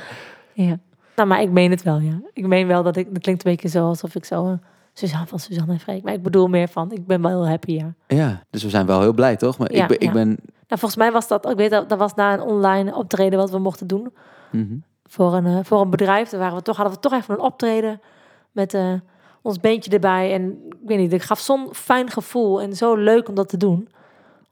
[0.53, 0.79] Ja.
[1.15, 2.20] Nou, maar ik meen het wel, ja.
[2.34, 3.13] Ik meen wel dat ik...
[3.13, 4.46] Dat klinkt een beetje zo alsof ik zo...
[4.46, 4.53] eh,
[4.94, 6.03] Suzanne van Suzanne en Freek.
[6.03, 6.91] Maar ik bedoel meer van...
[6.91, 7.94] Ik ben wel heel happy, ja.
[8.08, 9.58] Ja, dus we zijn wel heel blij, toch?
[9.58, 10.27] Maar Ja, ik, ben, ik ben...
[10.27, 11.50] Nou, volgens mij was dat...
[11.50, 14.13] Ik weet dat, dat was na een online optreden wat we mochten doen.
[14.51, 14.75] mhm.
[15.06, 16.29] voor een, eh, voor een bedrijf.
[16.29, 18.01] Daar waren we toch, hadden we toch even een optreden
[18.51, 18.94] met eh,
[19.41, 20.34] ons beentje erbij.
[20.34, 23.58] En ik weet niet, ik gaf zo'n fijn gevoel en zo leuk om dat te
[23.58, 23.89] doen.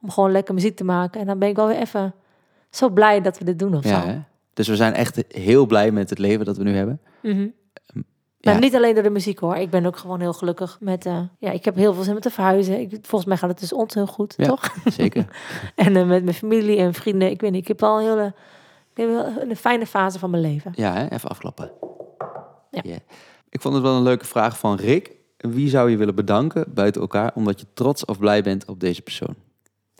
[0.06, 1.22] Om gewoon lekker muziek te maken.
[1.22, 2.14] En dan ben ik wel weer even
[2.70, 4.08] zo blij dat we dit doen of Ja, zo.
[4.08, 4.20] hè?
[4.54, 7.00] Dus we zijn echt heel blij met het leven dat we nu hebben.
[7.22, 7.48] Mhm.
[8.38, 8.52] Ja.
[8.52, 9.56] Maar niet alleen door de muziek hoor.
[9.56, 11.06] Ik ben ook gewoon heel gelukkig met...
[11.06, 12.80] eh, ja, ik heb heel veel zin met te verhuizen.
[12.80, 14.46] Ik, volgens mij gaat het dus ons heel goed, Ja.
[14.46, 14.76] toch?
[15.00, 15.26] Zeker.
[15.76, 17.30] En eh, met mijn familie en vrienden.
[17.30, 18.34] Ik weet niet, ik heb al een hele...
[18.94, 19.10] Ik heb
[19.50, 20.72] een fijne fase van mijn leven.
[20.76, 21.08] Ja, hè?
[21.10, 21.72] even afklappen.
[22.72, 22.82] Ja.
[22.84, 22.98] Yeah.
[23.50, 25.12] Ik vond het wel een leuke vraag van Rick.
[25.38, 29.02] Wie zou je willen bedanken buiten elkaar omdat je trots of blij bent op deze
[29.02, 29.36] persoon?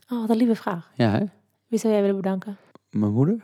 [0.10, 0.92] Oh, wat een lieve vraag.
[0.96, 1.24] Ja, hè?
[1.68, 2.58] Wie zou jij willen bedanken?
[2.90, 3.44] Mijn moeder?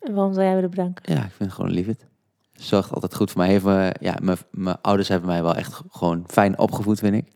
[0.00, 1.14] En waarom zou jij willen bedanken?
[1.14, 2.06] Ja, ik vind het gewoon liefheid.
[2.52, 3.48] Ze zorgt altijd goed voor mij.
[3.50, 7.32] Heeft me, ja, mijn, mijn ouders hebben mij wel echt gewoon fijn opgevoed, vind ik.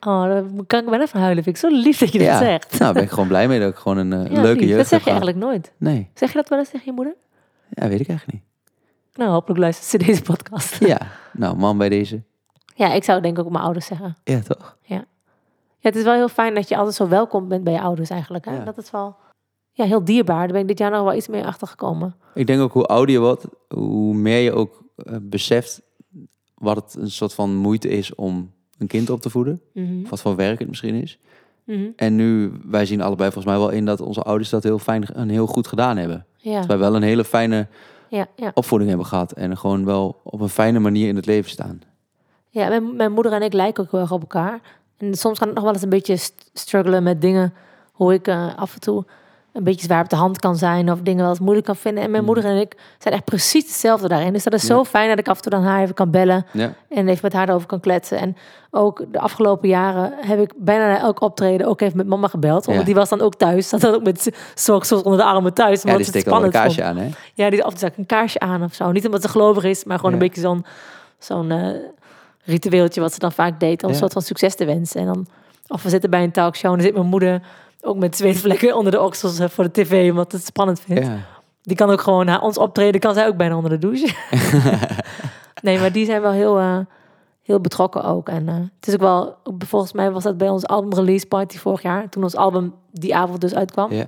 [0.00, 1.44] Oh, dan kan ik wel even huilen.
[1.44, 2.78] Vind ik zo lief dat je dat ja, zegt.
[2.78, 4.68] nou ben ik gewoon blij mee dat ik gewoon een eh, Ja, leuke lief.
[4.68, 5.72] jeugd Dat zeg je eigenlijk nooit.
[5.76, 7.14] Nee, Zeg je dat wel eens tegen je moeder?
[7.70, 8.50] ja, weet ik eigenlijk niet.
[9.14, 10.84] Nou, hopelijk luistert ze deze podcast.
[10.84, 10.98] Ja,
[11.32, 12.22] nou man bij deze.
[12.74, 14.16] Ja, ik zou denk ik ook mijn ouders zeggen.
[14.24, 14.76] Ja, toch?
[14.82, 15.04] Ja,
[15.88, 18.44] het is wel heel fijn dat je altijd zo welkom bent bij je ouders eigenlijk.
[18.44, 18.56] Hè?
[18.56, 18.64] Ja.
[18.64, 19.16] Dat is wel...
[19.72, 20.38] ja, heel dierbaar.
[20.38, 22.14] Daar ben ik dit jaar nog wel iets meer achter gekomen.
[22.34, 25.82] Ik denk ook hoe ouder je wordt, hoe meer je ook eh, beseft
[26.54, 29.60] wat het een soort van moeite is om een kind op te voeden.
[30.02, 31.18] Of wat voor werk het misschien is.
[31.64, 31.86] Mhm.
[31.96, 35.04] En nu, wij zien allebei volgens mij wel in dat onze ouders dat heel fijn
[35.04, 36.26] en heel goed gedaan hebben.
[36.36, 37.66] Ja, Dat wij wel een hele fijne
[38.08, 38.50] ja, ja.
[38.54, 39.32] opvoeding hebben gehad.
[39.32, 41.80] En gewoon wel op een fijne manier in het leven staan.
[42.48, 44.60] ja mijn, mijn moeder en ik lijken ook heel erg op elkaar.
[45.02, 47.54] En soms kan ik nog wel eens een beetje st- struggelen met dingen.
[47.92, 49.04] Hoe ik eh, af en toe
[49.52, 50.92] een beetje zwaar op de hand kan zijn.
[50.92, 52.02] Of dingen wel eens moeilijk kan vinden.
[52.04, 52.28] En mijn Mm.
[52.28, 54.32] moeder en ik zijn echt precies hetzelfde daarin.
[54.32, 54.84] Dus dat is zo Ja.
[54.84, 56.46] fijn dat ik af en toe dan haar even kan bellen.
[56.52, 58.18] Ja, En even met haar erover kan kletsen.
[58.18, 58.36] En
[58.70, 62.64] ook de afgelopen jaren heb ik bijna na elk optreden ook even met mama gebeld.
[62.66, 62.84] Want Ja.
[62.84, 63.68] die was dan ook thuis.
[63.68, 65.82] Zat dan ook met soks onder de armen thuis.
[65.82, 66.96] ja die steken al een kaarsje vond.
[66.98, 67.08] aan, hè?
[67.34, 68.92] Ja, die af en toe een kaarsje aan of zo.
[68.92, 70.64] Niet omdat ze gelovig is, maar gewoon een beetje zo'n
[71.18, 71.68] zo'n eh,
[72.42, 73.82] ritueeltje wat ze dan vaak deed.
[73.82, 75.00] Om een soort van succes te wensen.
[75.00, 75.26] En dan,
[75.68, 77.42] of we zitten bij een talkshow en dan zit mijn moeder
[77.80, 80.10] ook met zweetvlekken onder de oksels eh, voor de tv.
[80.10, 81.06] Omdat het spannend vindt.
[81.06, 81.16] Ja.
[81.62, 84.14] Die kan ook gewoon, na ons optreden kan zij ook bijna onder de douche.
[85.62, 86.78] nee, maar die zijn wel heel, eh,
[87.42, 88.28] heel betrokken ook.
[88.28, 91.58] En eh, het is ook wel, volgens mij was dat bij ons album release party
[91.58, 92.08] vorig jaar.
[92.08, 93.92] Toen ons album die avond dus uitkwam.
[93.92, 94.06] Ja.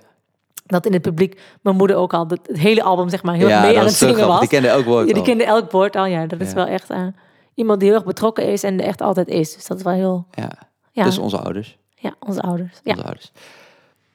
[0.66, 3.60] Dat in het publiek mijn moeder ook al het, hele album zeg maar heel ja,
[3.60, 4.40] mee aan het zingen was.
[4.40, 6.06] Die kende elk woord Ja, die kende elk woord al.
[6.06, 6.54] Ja, dat is Ja.
[6.54, 7.06] wel echt eh,
[7.54, 9.54] iemand die heel erg betrokken is en er echt altijd is.
[9.54, 10.50] Dus dat is wel heel, Ja,
[10.92, 11.78] ja, dus onze ouders.
[11.94, 12.80] ja onze ouders.
[12.84, 12.92] Ja.
[12.92, 13.32] Onze ouders.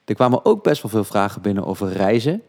[0.05, 2.41] Er kwamen ook best wel veel vragen binnen over reizen.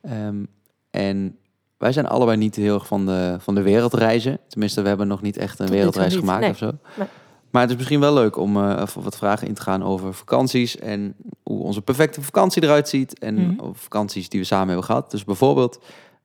[0.00, 0.44] Ehm,
[0.90, 1.36] en
[1.78, 4.38] wij zijn allebei niet heel erg van de, van de wereldreizen.
[4.48, 6.50] Tenminste, we hebben nog niet echt een Tot wereldreis gemaakt nee.
[6.50, 6.70] of zo.
[6.96, 7.08] Nee.
[7.50, 10.78] Maar het is misschien wel leuk om even wat vragen in te gaan over vakanties.
[10.78, 13.18] En hoe onze perfecte vakantie eruit ziet.
[13.18, 13.72] En Mhm.
[13.72, 15.10] vakanties die we samen hebben gehad.
[15.10, 15.80] Dus bijvoorbeeld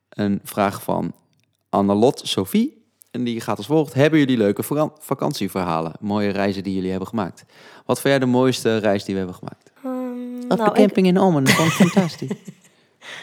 [0.08, 1.12] een vraag van
[1.68, 2.79] Annelot Sophie.
[3.10, 3.94] En die gaat als volgt.
[3.94, 5.92] Hebben jullie leuke vaka- vakantieverhalen?
[6.00, 7.44] Mooie reizen die jullie hebben gemaakt?
[7.86, 9.72] Wat vind jij de mooiste reis die we hebben gemaakt?
[9.84, 11.44] Ehm, Op nou, de ik- camping in Ommen.
[11.44, 12.30] Dat vond ik fantastisch.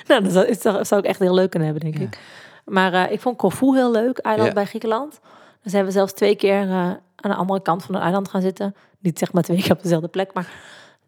[0.08, 2.08] Nou, dat zou, dat zou ik echt heel leuk kunnen hebben, denk Ja.
[2.08, 2.20] ik.
[2.66, 4.54] Maar eh, ik vond Corfu heel leuk, eiland Ja.
[4.54, 5.20] bij Griekenland.
[5.64, 6.70] Dus hebben we zelfs twee keer eh,
[7.16, 8.76] aan de andere kant van het eiland gaan zitten.
[9.00, 10.52] Niet zeg maar twee keer op dezelfde plek, maar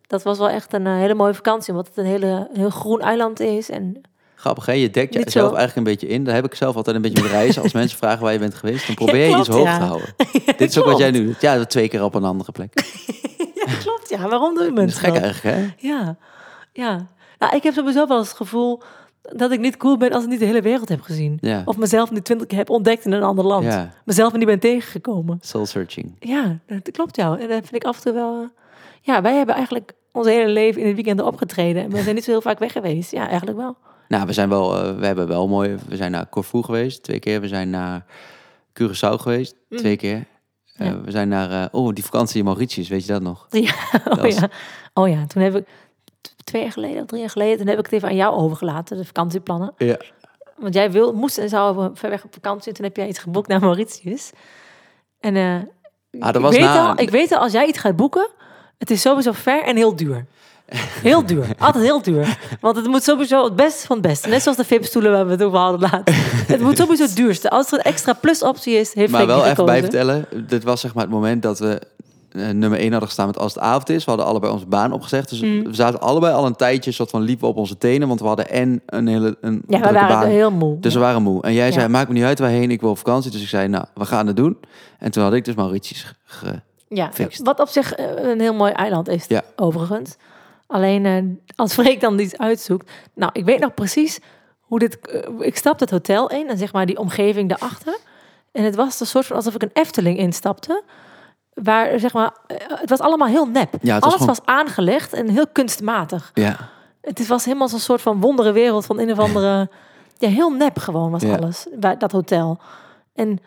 [0.08, 1.71] dat was wel echt een eh, hele mooie vakantie.
[1.73, 3.69] Omdat het een hele, een heel groen eiland is.
[3.69, 4.01] En
[4.39, 4.71] Grappig, hè?
[4.73, 6.23] Je dekt jezelf eigenlijk een beetje in.
[6.23, 7.62] Daar heb ik zelf altijd een beetje met reizen.
[7.62, 9.78] Als mensen vragen waar je bent geweest, dan probeer je klopt, iets hoog ja.
[9.78, 10.13] te houden.
[10.58, 11.41] Dit is ook wat jij nu doet.
[11.41, 12.73] Ja, twee keer op een andere plek.
[13.65, 14.10] ja, klopt.
[14.10, 15.88] Ja, waarom doen Dat is mensen gek eigenlijk, hè?
[15.88, 16.15] Ja,
[16.73, 17.08] ja.
[17.39, 18.82] Nou, ik heb sowieso wel eens het gevoel
[19.21, 21.38] dat ik niet cool ben als ik niet de hele wereld heb gezien.
[21.41, 21.62] Ja.
[21.65, 23.63] Of mezelf niet twintig keer heb ontdekt in een ander land.
[23.65, 25.38] Ja, Mezelf niet ben tegengekomen.
[25.41, 26.15] soul searching.
[26.19, 27.39] Ja, dat klopt jou.
[27.39, 28.41] En dat vind ik af en toe wel...
[28.41, 28.47] eh,
[29.02, 31.84] Ja, wij hebben eigenlijk ons hele leven in het weekend opgetreden.
[31.84, 33.12] En we zijn niet zo heel vaak weg geweest.
[33.12, 33.75] Ja, eigenlijk wel.
[34.10, 35.78] Nou, we zijn wel, eh, we hebben wel mooi.
[35.88, 37.41] We zijn naar Corfu geweest, twee keer.
[37.41, 38.06] We zijn naar
[38.82, 40.26] Curaçao geweest, twee keer.
[40.76, 40.91] Eh.
[41.04, 43.48] We zijn naar, eh, oh, die vakantie in Mauritius, weet je dat nog?
[43.52, 43.74] Ja,
[44.08, 44.50] oh, was- ja.
[44.93, 45.67] oh ja, toen heb ik...
[46.43, 47.58] Twee jaar geleden of drie jaar geleden...
[47.58, 49.74] Toen heb ik het even aan jou overgelaten, de vakantieplannen.
[49.78, 49.98] Ja.
[50.58, 52.67] Want jij wil, moest en zou ver weg op vakantie.
[52.69, 54.32] En toen heb jij iets geboekt naar Mauritius.
[55.19, 56.88] En eh, Ah, dat ik, was weet na...
[56.89, 58.30] al, ik weet al, als jij iets gaat boeken...
[58.78, 60.26] Het is sowieso ver en heel duur.
[61.01, 61.45] Heel duur.
[61.58, 62.38] Altijd heel duur.
[62.62, 64.29] Want het moet sowieso het beste van het beste.
[64.29, 66.15] Net zoals de VIP-stoelen waar we het over hadden laatst.
[66.47, 67.49] Het moet sowieso het duurste.
[67.49, 70.25] Als er een extra plus-optie is, heeft Maar wel even bijvertellen.
[70.47, 71.82] Dit was zeg maar het moment dat we
[72.32, 74.03] eh, nummer 1 hadden gestaan met als het avond is.
[74.05, 75.29] We hadden allebei onze baan opgezegd.
[75.29, 75.63] Dus Mm.
[75.63, 78.08] we zaten allebei al een tijdje soort van liepen op onze tenen.
[78.08, 80.27] Want we hadden en een hele een Ja, we waren baan.
[80.27, 80.79] heel moe.
[80.79, 81.41] Dus we waren moe.
[81.41, 81.71] En jij Ja.
[81.71, 83.32] zei, maakt me niet uit waarheen, ik wil op vakantie.
[83.32, 84.58] Dus ik zei, nou, we gaan het doen.
[84.99, 86.62] En toen had ik dus Mauritius ge...
[86.88, 87.45] Ja, Fixed.
[87.45, 89.41] wat op zich eh, een heel mooi eiland is, Ja.
[89.55, 90.15] overigens.
[90.71, 91.23] Alleen eh,
[91.55, 92.91] als Freek dan iets uitzoekt.
[93.13, 94.19] Nou, ik weet nog precies
[94.60, 94.99] hoe dit.
[95.08, 97.97] eh, ik stapte het hotel in en zeg maar die omgeving daarachter.
[98.51, 100.84] En het was een soort van alsof ik een Efteling instapte.
[101.53, 103.73] Waar zeg maar, eh, het was allemaal heel nep.
[103.82, 106.32] Ja, was Alles gewoon- was aangelegd en heel kunstmatig.
[106.34, 106.69] Ja,
[107.01, 109.69] Het was helemaal zo'n soort van wondere wereld van een of andere.
[110.17, 111.36] Ja, heel nep gewoon was Ja.
[111.36, 112.60] alles bij dat hotel.
[113.13, 113.39] En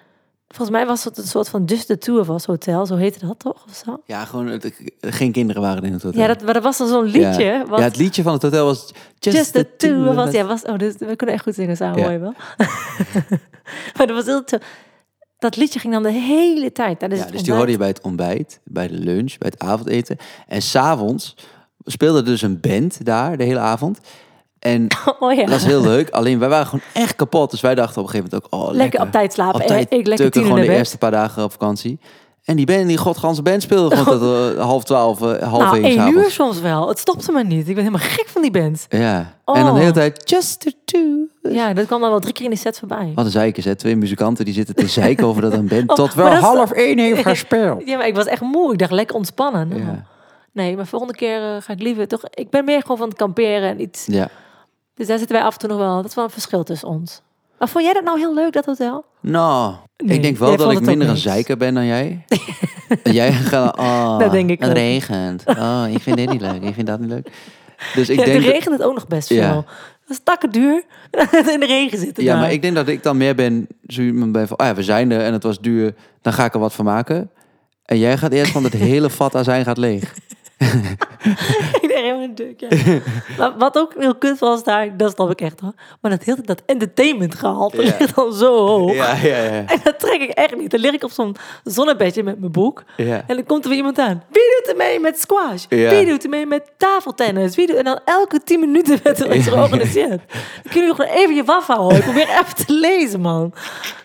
[0.52, 3.26] volgens mij was het een soort van Just the Two of Us hotel, zo heette
[3.26, 3.64] dat toch?
[3.68, 4.02] Of zo?
[4.06, 6.20] ja gewoon, het- geen kinderen waren in het hotel.
[6.20, 7.44] Ja, dat, maar er was dan zo'n liedje.
[7.44, 7.66] Ja.
[7.66, 10.32] Wat, Ja, het liedje van het hotel was Just, Just the Two of Us.
[10.32, 12.02] Ja, was, oh, dus, we kunnen echt goed zingen samen, Ja.
[12.04, 12.34] hoor je wel.
[13.96, 14.44] maar dat was heel.
[15.38, 17.00] Dat liedje ging dan de hele tijd.
[17.00, 20.16] Ja, dus die hoorde je bij het ontbijt, bij de lunch, bij het avondeten.
[20.48, 21.36] En s'avonds
[21.84, 23.98] speelde dus een band daar de hele avond.
[24.62, 24.86] En
[25.20, 26.10] Oh ja, dat was heel leuk.
[26.10, 27.50] Alleen wij waren gewoon echt kapot.
[27.50, 28.82] Dus wij dachten op een gegeven moment ook, oh lekker.
[28.82, 29.60] lekker op tijd slapen.
[29.60, 30.76] Op tijd ik lekker gewoon de bed.
[30.76, 31.98] eerste paar dagen op vakantie.
[32.44, 35.82] En die band, die godganse band speelde gewoon tot eh, half twaalf, eh, half Nou,
[35.84, 36.88] één uur soms wel.
[36.88, 37.68] Het stopte me niet.
[37.68, 38.86] Ik ben helemaal gek van die band.
[38.88, 39.16] Ja.
[39.18, 39.64] En Oh.
[39.64, 41.52] dan de hele tijd, just the two.
[41.52, 43.12] Ja, dat kwam dan wel drie keer in de set voorbij.
[43.14, 43.74] Wat een zeikers, hè?
[43.74, 46.70] Twee muzikanten die zitten te zeiken over dat een band Oh, tot wel is- half
[46.70, 47.82] één heeft gespeeld.
[47.86, 48.72] Ja, maar ik was echt moe.
[48.72, 49.68] Ik dacht lekker ontspannen.
[49.76, 50.04] Ja.
[50.52, 52.20] Nee, maar volgende keer eh, ga ik liever toch...
[52.30, 54.06] Ik ben meer gewoon van het kamperen en iets...
[54.06, 54.28] Ja.
[54.94, 55.96] Dus daar zitten wij af en toe nog wel...
[55.96, 57.22] Dat is wel een verschil tussen ons.
[57.58, 59.04] Maar vond jij dat nou heel leuk, dat hotel?
[59.20, 62.24] Nou, Nee, ik denk wel jij dat ik het minder een zeiker ben dan jij.
[63.02, 64.76] En jij gaat, oh, Dat denk ik het ook.
[64.76, 65.42] regent.
[65.46, 67.28] Oh, ik vind dit niet leuk, ik vind dat niet leuk.
[67.94, 68.36] Dus ik ja, denk...
[68.38, 69.50] de dat- regent het ook nog best Ja.
[69.52, 69.64] veel.
[70.06, 70.82] Dat is takken duur.
[71.54, 72.40] in de regen zitten Ja, daar.
[72.40, 74.82] maar ik denk dat ik dan meer ben, zo iemand ben van, oh ja, we
[74.82, 77.30] zijn er en het was duur, dan ga ik er wat van maken.
[77.84, 80.14] En jij gaat eerst van het hele vat azijn gaat leeg.
[81.80, 82.68] Ik deed helemaal een duk, ja.
[83.38, 85.72] maar wat ook heel kut was daar, dat snap ik echt hoor.
[86.00, 87.94] Maar dat hele dat entertainment gehalte Ja.
[87.98, 88.94] ligt dan zo hoog.
[88.94, 89.64] Ja, ja, ja.
[89.66, 90.70] En dat trek ik echt niet.
[90.70, 92.82] Dan lig ik op zo'n zonnebedje met mijn boek.
[92.96, 93.24] ja.
[93.26, 94.22] En dan komt er weer iemand aan.
[94.30, 95.64] Wie doet er mee met squash?
[95.68, 95.90] Ja.
[95.90, 97.56] Wie doet er mee met tafeltennis?
[97.56, 97.76] Wie doet...
[97.76, 100.08] En dan elke tien minuten werd er iets georganiseerd.
[100.62, 101.98] Dan kun je nog even je waf houden.
[101.98, 103.52] Ik probeer even te lezen, man.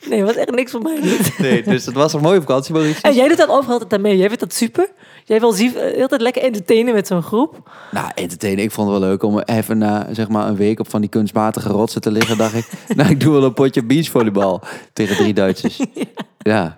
[0.10, 1.34] Nee, was echt niks voor mij niet.
[1.40, 3.02] Nee, dus het was een mooie vakantie, Maurice.
[3.02, 4.18] En jij doet dat overal altijd aan mee.
[4.18, 4.90] Jij vindt dat super.
[5.28, 7.70] Jij wil eh, heel tijd lekker entertainen met zo'n groep.
[7.92, 10.90] Nou, entertainen, ik vond het wel leuk om even na zeg maar een week op
[10.90, 12.38] van die kunstmatige rotsen te liggen.
[12.38, 14.62] dacht ik, nou, ik doe wel een potje beachvolleybal
[14.94, 15.80] tegen drie Duitsers.
[16.38, 16.78] Ja,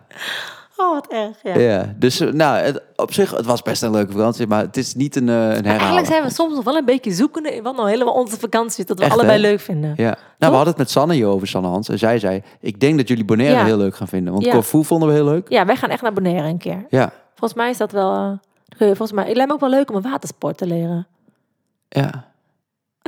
[0.81, 1.59] Oh, wat erg, ja.
[1.62, 1.93] ja.
[1.97, 4.95] Dus eh, nou, het, op zich, het was best een leuke vakantie, maar het is
[4.95, 5.67] niet een, eh, een herhaling.
[5.77, 8.79] eigenlijk zijn we soms nog wel een beetje zoekende in wat nou helemaal onze vakantie
[8.79, 8.85] is.
[8.85, 9.41] Dat we Echt, allebei hè?
[9.41, 9.93] leuk vinden.
[9.95, 10.03] Ja.
[10.05, 11.89] Nou, we hadden het met Sanne hierover, Sanne Hans.
[11.89, 13.65] En zij zei, ik denk dat jullie Bonaire Ja.
[13.65, 14.33] heel leuk gaan vinden.
[14.33, 14.51] Want Ja.
[14.51, 15.49] Corfu vonden we heel leuk.
[15.49, 16.85] Ja, wij gaan echt naar Bonaire een keer.
[16.89, 18.39] Ja, Volgens mij is dat wel...
[18.78, 21.08] eh, volgens mij, het lijkt me ook wel leuk om een watersport te leren.
[21.89, 22.28] ja.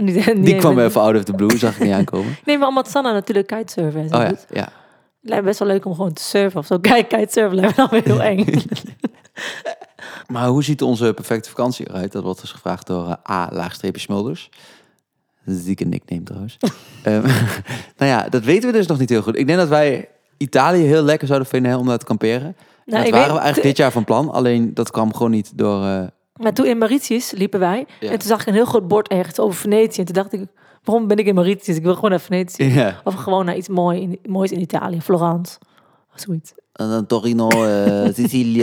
[0.01, 2.35] Niet, niet Die kwam even- even out of the blue, zag ik niet aankomen.
[2.45, 4.45] Nee, maar omdat Sanna natuurlijk kitesurfen en zo Oh ja, doet.
[4.49, 4.61] ja.
[5.21, 6.79] Het lijkt me best wel leuk om gewoon te surfen of zo.
[6.89, 8.45] Kijk, kitesurfen lijkt me dan weer heel eng.
[10.27, 12.11] Maar hoe ziet onze perfecte vakantie eruit?
[12.11, 14.49] Dat wordt dus gevraagd door eh, A, laagstreepje Smulders.
[15.45, 16.57] Een zieke nickname trouwens.
[17.03, 17.21] Ehm,
[17.97, 19.37] nou ja, dat weten we dus nog niet heel goed.
[19.37, 22.55] Ik denk dat wij Italië heel lekker zouden vinden hè, om daar te kamperen.
[22.85, 24.31] Nou, dat waren weet- we eigenlijk dit jaar van plan.
[24.31, 25.83] Alleen dat kwam gewoon niet door...
[25.85, 27.85] eh, Maar toen in Mauritius liepen wij.
[27.99, 28.09] Ja.
[28.11, 29.99] En toen zag ik een heel groot bord ergens over Venetië.
[29.99, 30.45] En toen dacht ik,
[30.83, 31.75] waarom ben ik in Mauritius?
[31.77, 32.95] Ik wil gewoon naar Venetië.
[33.03, 35.01] Of gewoon naar iets mooi in, moois in Italië.
[35.01, 35.57] Florence.
[36.13, 36.53] Of zoiets.
[36.73, 38.61] En dan Torino, eh, Sicilië.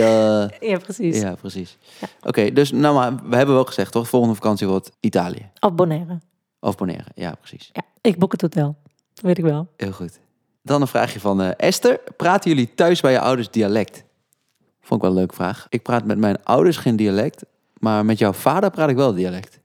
[0.60, 1.20] Ja, precies.
[1.20, 1.78] Ja, precies.
[2.22, 4.08] Oké, dus nou maar, we hebben wel gezegd toch?
[4.08, 5.50] Volgende vakantie wordt Italië.
[5.60, 6.18] Of Bonaire.
[6.60, 7.04] Of Bonaire.
[7.14, 7.70] Ja, precies.
[7.72, 8.76] Ja, ik boek het hotel.
[9.14, 9.68] Dat weet ik wel.
[9.76, 10.18] Heel goed.
[10.62, 12.00] Dan een vraagje van eh, Esther.
[12.16, 14.04] Praten jullie thuis bij je ouders dialect?
[14.88, 15.66] Vond ik wel een leuke vraag.
[15.68, 17.44] Ik praat met mijn ouders geen dialect,
[17.78, 19.60] maar met jouw vader praat ik wel dialect.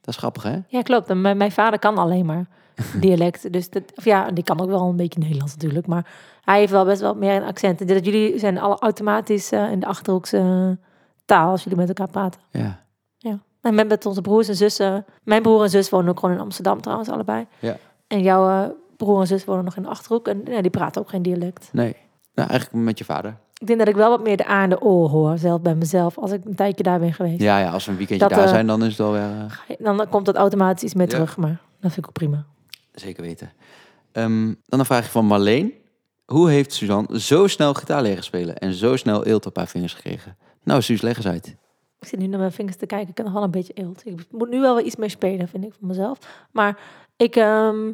[0.00, 0.58] Dat is grappig, hè?
[0.68, 1.08] Ja, klopt.
[1.08, 2.46] En mijn, vader kan alleen maar
[3.00, 3.52] dialect.
[3.52, 5.86] Dus dat, of ja, die kan ook wel een beetje Nederlands natuurlijk.
[5.86, 6.06] Maar
[6.40, 7.80] hij heeft wel best wel meer een accent.
[7.80, 10.86] En dat jullie zijn alle automatisch eh, in de Achterhoekse eh,
[11.24, 12.40] taal als jullie met elkaar praten.
[12.50, 12.82] Ja.
[13.60, 15.04] En met, met onze broers en zussen.
[15.22, 17.46] Mijn broer en zus wonen ook gewoon in Amsterdam trouwens, allebei.
[17.58, 17.76] Ja.
[18.06, 20.28] En jouw eh, broer en zus wonen nog in de Achterhoek.
[20.28, 21.68] En ja, die praten ook geen dialect.
[21.72, 21.96] Nee.
[22.34, 23.36] Nou, eigenlijk met je vader.
[23.64, 25.74] Ik denk dat ik wel wat meer de A en de O hoor, zelf bij
[25.74, 26.18] mezelf.
[26.18, 27.40] Als ik een tijdje daar ben geweest.
[27.40, 29.22] Ja, ja, als we een weekendje Dat, daar eh, zijn, dan is het alweer...
[29.68, 31.12] eh, Dan komt dat automatisch iets meer Ja.
[31.12, 31.36] terug.
[31.36, 32.44] Maar dat vind ik ook prima.
[32.92, 33.52] zeker weten.
[34.12, 35.72] Ehm, dan een vraagje van Marleen.
[36.24, 39.94] Hoe heeft Suzanne zo snel gitaar leren spelen en zo snel eelt op haar vingers
[39.94, 40.36] gekregen?
[40.62, 41.56] Nou, Suus, leg eens uit.
[42.00, 43.08] Ik zit nu naar mijn vingers te kijken.
[43.08, 44.02] Ik heb nog wel een beetje eelt.
[44.06, 46.18] Ik moet nu wel weer iets meer spelen, vind ik, van mezelf.
[46.52, 46.78] Maar
[47.16, 47.92] ik ehm,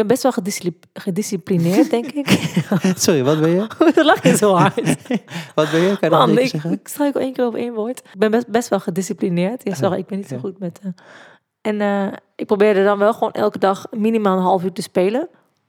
[0.00, 2.28] ben best wel gediscipli- gedisciplineerd, denk ik.
[2.96, 3.66] Sorry, wat ben je?
[3.78, 4.74] Hoe lach je zo hard?
[5.54, 5.86] Wat ben je?
[5.86, 6.72] Kan je dat Man, ik, zeggen?
[6.72, 7.98] ik struikel één keer op één woord.
[7.98, 9.60] Ik ben best, best wel gedisciplineerd.
[9.64, 10.80] Ja, sorry, ik ben niet zo goed met...
[10.82, 10.90] eh,
[11.60, 15.20] en eh, ik probeerde dan wel gewoon elke dag minimaal een half uur te spelen.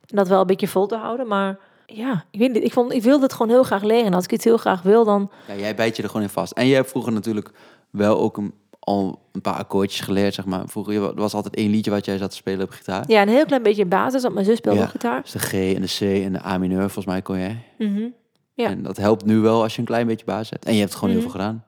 [0.06, 1.26] En dat wel een beetje vol te houden.
[1.26, 2.64] Maar ja, ik weet niet.
[2.64, 4.06] Ik, vond, ik wilde het gewoon heel graag leren.
[4.06, 5.30] En als ik iets heel graag wil, dan...
[5.48, 6.52] Ja, jij bijt je er gewoon in vast.
[6.52, 7.50] En jij hebt vroeger natuurlijk
[7.90, 10.62] wel ook een, al een paar akkoordjes geleerd, zeg maar.
[10.68, 13.04] Vroeger er was altijd één liedje wat jij zat te spelen op gitaar.
[13.06, 14.22] Ja, een heel klein beetje basis.
[14.22, 14.84] Want mijn zus speelde Ja.
[14.84, 15.22] ook gitaar.
[15.22, 17.62] Dus de G en de C en de A mineur, volgens mij kon jij.
[17.78, 18.06] Mhm.
[18.54, 18.68] Ja.
[18.68, 20.64] En dat helpt nu wel als je een klein beetje basis hebt.
[20.64, 21.18] En je hebt gewoon Mhm.
[21.20, 21.64] heel veel gedaan.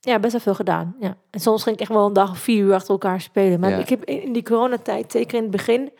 [0.00, 0.96] Ja, best wel veel gedaan.
[1.00, 1.16] Ja.
[1.30, 3.60] En soms ging ik echt wel een dag of vier uur achter elkaar spelen.
[3.60, 3.76] Maar Ja.
[3.78, 5.90] ik heb in in die coronatijd, zeker in het begin,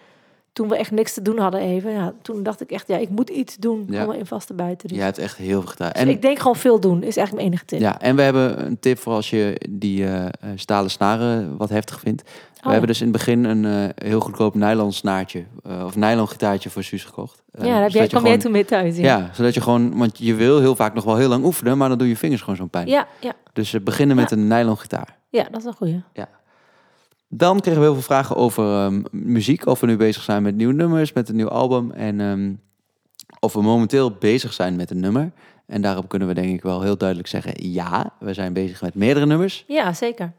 [0.57, 3.09] toen we echt niks te doen hadden even, ja, toen dacht ik echt, ja, ik
[3.09, 4.03] moet iets doen Ja.
[4.03, 4.89] om me in vast te bijten.
[4.89, 4.97] Dus.
[4.97, 5.91] Jij hebt echt heel veel gedaan.
[5.93, 7.81] Dus En, ik denk gewoon veel doen, is eigenlijk mijn enige tip.
[7.81, 11.69] ja, en we hebben een tip voor als je die eh, eh, stalen snaren wat
[11.69, 12.23] heftig vindt.
[12.23, 15.45] We Oh, hebben dus in het begin een eh, heel goedkoop nylon snaartje,
[15.85, 17.43] of nylon gitaartje voor Suus gekocht.
[17.59, 18.97] Ja, daar heb jij, kwam jij toen mee thuis.
[18.97, 21.89] Ja, zodat je gewoon, want je wil heel vaak nog wel heel lang oefenen, maar
[21.89, 22.87] dan doen je vingers gewoon zo'n pijn.
[22.87, 25.17] ja, ja, Dus beginnen met een nylon gitaar.
[25.31, 26.03] ja, dat is een goeie.
[27.29, 29.67] Dan kregen we heel veel vragen over ehm, muziek.
[29.67, 31.91] Of we nu bezig zijn met nieuwe nummers, met een nieuw album.
[31.91, 32.53] En ehm,
[33.41, 35.33] of we momenteel bezig zijn met een nummer.
[35.67, 37.73] En daarop kunnen we denk ik wel heel duidelijk zeggen...
[37.73, 39.65] ja, we zijn bezig met meerdere nummers.
[39.67, 40.33] Ja, zeker.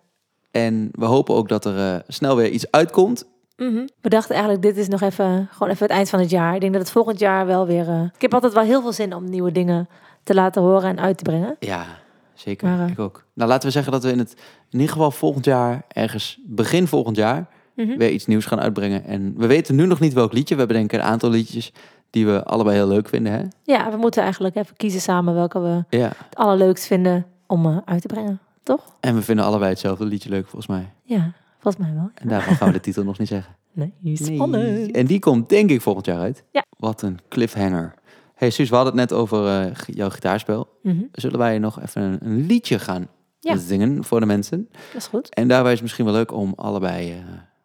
[0.52, 3.26] En we hopen ook dat er eh, snel weer iets uitkomt.
[3.58, 3.88] Mhm.
[4.02, 6.54] We dachten eigenlijk, dit is nog even, gewoon even het eind van het jaar.
[6.56, 7.90] Ik denk dat het volgend jaar wel weer...
[7.90, 9.90] eh, ik heb altijd wel heel veel zin om nieuwe dingen
[10.24, 11.56] te laten horen en uit te brengen.
[11.60, 11.86] Ja,
[12.38, 12.68] zeker.
[12.68, 13.24] Maar, eh, Ik ook.
[13.34, 14.32] Nou, laten we zeggen dat we in het
[14.70, 17.98] in ieder geval volgend jaar, ergens begin volgend jaar, Mhm.
[17.98, 19.04] weer iets nieuws gaan uitbrengen.
[19.06, 20.54] En we weten nu nog niet welk liedje.
[20.54, 21.72] We hebben denk ik een aantal liedjes
[22.10, 23.32] die we allebei heel leuk vinden.
[23.34, 23.42] Hè?
[23.64, 26.08] Ja, we moeten eigenlijk even kiezen samen welke we Ja.
[26.08, 28.40] het allerleukst vinden om eh, uit te brengen.
[28.64, 28.94] Toch?
[29.00, 30.92] En we vinden allebei hetzelfde liedje leuk, volgens mij.
[31.04, 32.10] Ja, volgens mij wel.
[32.14, 33.56] En daarvan gaan we de titel nog niet zeggen.
[33.78, 34.16] Nee, Nee.
[34.16, 34.92] spannend.
[34.92, 36.44] En die komt denk ik volgend jaar uit.
[36.52, 36.64] Ja.
[36.78, 37.94] Wat een cliffhanger.
[38.38, 40.68] Hey Suus, we hadden het net over eh, g- jouw gitaarspel.
[40.84, 43.08] Mhm, Zullen wij nog even een, een liedje gaan
[43.40, 43.56] Ja.
[43.58, 44.68] zingen voor de mensen?
[44.72, 45.34] Dat is goed.
[45.34, 47.18] En daarbij is het misschien wel leuk om allebei eh,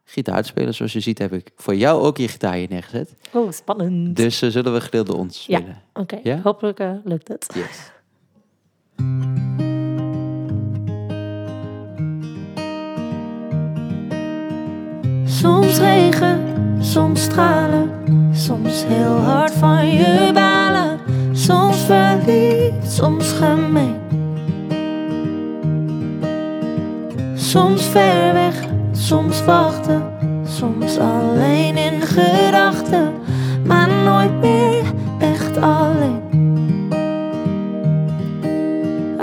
[0.05, 0.75] gitaar te spelen.
[0.75, 3.15] Zoals je ziet heb ik voor jou ook je gitaar hier neergezet.
[3.33, 4.17] Oh, spannend.
[4.17, 5.59] Dus eh, zullen we gedeeld door ons Ja.
[5.59, 5.83] spelen?
[5.93, 6.41] Oké, Ja?
[6.43, 7.47] hopelijk eh, lukt het.
[7.55, 7.91] Yes.
[15.25, 16.39] Soms regen,
[16.81, 17.91] soms stralen,
[18.35, 20.62] soms heel hard van je balen.
[21.53, 23.97] Soms verliefd, soms gemeen.
[27.35, 28.55] Soms ver weg,
[28.93, 30.03] soms wachten,
[30.45, 33.13] soms alleen in gedachten,
[33.67, 34.85] maar nooit meer
[35.19, 36.21] echt alleen.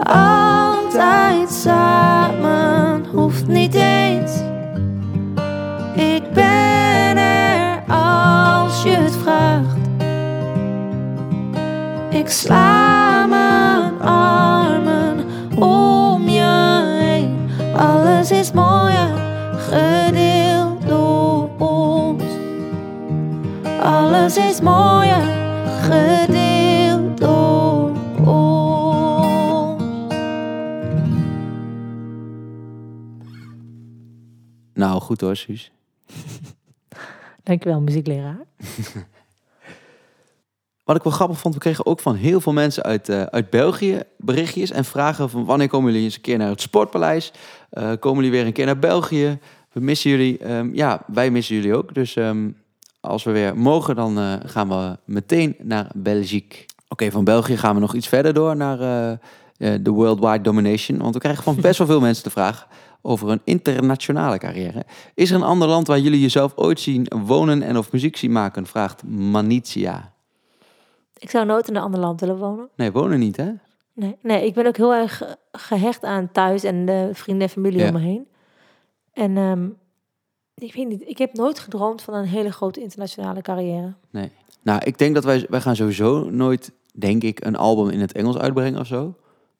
[0.03, 2.18] Altijd samen
[35.09, 35.71] goed hoor, Suus.
[37.43, 38.39] Dankjewel, muziekleraar.
[40.83, 43.49] Wat ik wel grappig vond, we kregen ook van heel veel mensen uit, eh, uit
[43.49, 47.31] België berichtjes en vragen van wanneer komen jullie eens een keer naar het Sportpaleis?
[47.69, 49.39] Eh, komen jullie weer een keer naar België?
[49.71, 50.37] We missen jullie.
[50.37, 51.93] Ehm, ja, wij missen jullie ook.
[51.93, 52.49] Dus ehm,
[52.99, 56.45] als we weer mogen, dan eh, gaan we meteen naar België.
[56.87, 58.77] Oké, van België gaan we nog iets verder door naar
[59.57, 60.97] de Worldwide Domination.
[60.97, 62.67] Want we krijgen van best wel veel mensen de vraag
[63.01, 64.85] over een internationale carrière.
[65.13, 68.31] Is er een ander land waar jullie jezelf ooit zien wonen en of muziek zien
[68.31, 68.65] maken?
[68.65, 70.13] Vraagt Manitia.
[71.17, 72.69] Ik zou nooit in een ander land willen wonen.
[72.75, 73.51] Nee, wonen niet, hè?
[73.93, 77.53] Nee, nee, ik ben ook heel erg eh, gehecht aan thuis en de vrienden en
[77.53, 77.87] familie Ja.
[77.87, 78.27] om me heen.
[79.13, 79.67] En ehm,
[80.55, 83.93] ik weet niet, ik heb nooit gedroomd van een hele grote internationale carrière.
[84.61, 88.11] Nou, ik denk dat wij, wij gaan sowieso nooit, denk ik, een album in het
[88.11, 89.15] Engels uitbrengen of zo.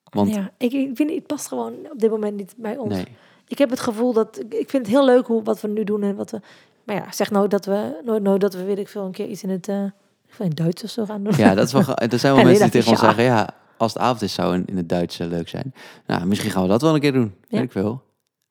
[0.09, 2.93] Want ja, ik, ik vind het past gewoon op dit moment niet bij ons.
[2.95, 3.05] nee,
[3.47, 6.03] Ik heb het gevoel dat ik vind het heel leuk hoe wat we nu doen
[6.03, 6.39] en wat we.
[6.83, 9.27] Maar ja, zeg nooit dat we nooit nooit dat we weet ik veel een keer
[9.27, 11.33] iets in het eh, in het Duits of zo gaan doen.
[11.37, 11.95] ja, dat is wel.
[11.95, 13.05] Er zijn wel mensen die tegen ons ja.
[13.05, 15.73] zeggen, ja, als het avond is, zou in, in het Duits eh, leuk zijn.
[16.05, 17.35] Nou, misschien gaan we dat wel een keer doen.
[17.47, 17.57] Ja.
[17.57, 18.01] Weet ik wel.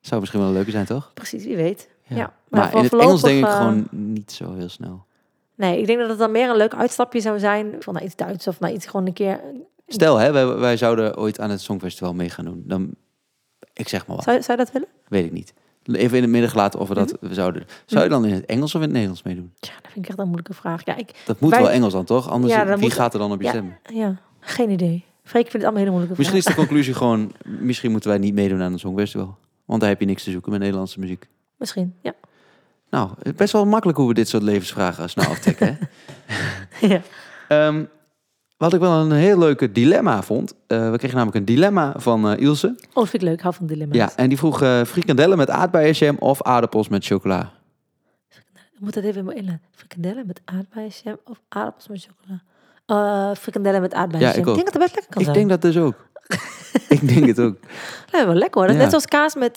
[0.01, 1.11] Zou misschien wel leuk zijn, toch?
[1.15, 1.89] Precies, wie weet.
[2.03, 5.07] Ja, maar, maar in het Engels denk ik eh, gewoon niet zo heel snel.
[5.55, 8.17] Nee, ik denk dat het dan meer een leuk uitstapje zou zijn van naar iets
[8.17, 9.41] Duits of naar iets gewoon een keer.
[9.89, 12.63] Stel, hè, wij, wij zouden ooit aan het Songfestival mee gaan doen.
[12.67, 12.91] Dan,
[13.73, 14.89] ik zeg maar wat, Zou, zou je dat willen?
[15.09, 15.53] weet ik niet.
[15.93, 17.29] Even in het midden gelaten of we dat Mhm.
[17.29, 17.67] we zouden.
[17.87, 19.53] Zou je dan in het Engels of in het Nederlands meedoen?
[19.59, 20.85] Ja, dat vind ik echt een moeilijke vraag.
[20.85, 22.29] Ja, ik, Dat moet Wij- wel Engels dan, toch?
[22.29, 23.51] Anders, Ja, wie moet- gaat er dan op je Ja.
[23.51, 23.79] stemmen?
[23.93, 25.05] ja, geen idee.
[25.25, 28.19] Freek, ik vind het allemaal hele moeilijke Misschien is de conclusie gewoon, misschien moeten wij
[28.19, 29.37] niet meedoen aan het Songfestival.
[29.65, 31.29] Want daar heb je niks te zoeken met Nederlandse muziek.
[31.57, 32.13] Misschien, ja.
[32.91, 35.79] Nou, best wel makkelijk hoe we dit soort levensvragen snel aftikken.
[36.27, 36.87] hè?
[36.89, 37.01] ja.
[37.49, 37.85] Ehm,
[38.59, 40.55] wat ik wel een heel leuke dilemma vond.
[40.67, 42.75] eh, we kregen namelijk een dilemma van eh, Ilse.
[42.93, 43.33] Oh, vind ik leuk.
[43.33, 43.97] Ik hou van dilemma's.
[43.97, 47.53] Ja, en die vroeg eh frikandellen met aardbeienjam of aardappels met chocola.
[48.73, 49.61] Ik moet dat even in.
[49.71, 52.43] Frikandellen met aardbeienjam of aardappels met chocola?
[52.87, 54.33] Eh frikandellen met aardbeienjam.
[54.35, 55.37] Ja, ik denk dat het best lekker kan Ik zijn.
[55.39, 55.95] denk dat dus ook.
[56.99, 57.57] ik denk het ook.
[58.13, 58.71] Ja, wel lekker hoor.
[58.71, 58.77] Ja.
[58.77, 59.57] Net zoals kaas met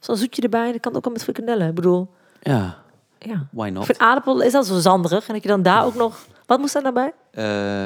[0.00, 0.72] zo'n zoetje erbij.
[0.72, 1.68] Dat kan ook al met frikandellen.
[1.68, 2.08] Ik bedoel,
[2.42, 2.76] Ja,
[3.18, 3.46] ja.
[3.50, 3.84] why Ik not?
[3.84, 5.26] vind aardappel is al zo zanderig.
[5.28, 6.18] En dat je dan daar ook nog...
[6.46, 7.12] Wat moest daar daarbij?
[7.30, 7.84] Eh,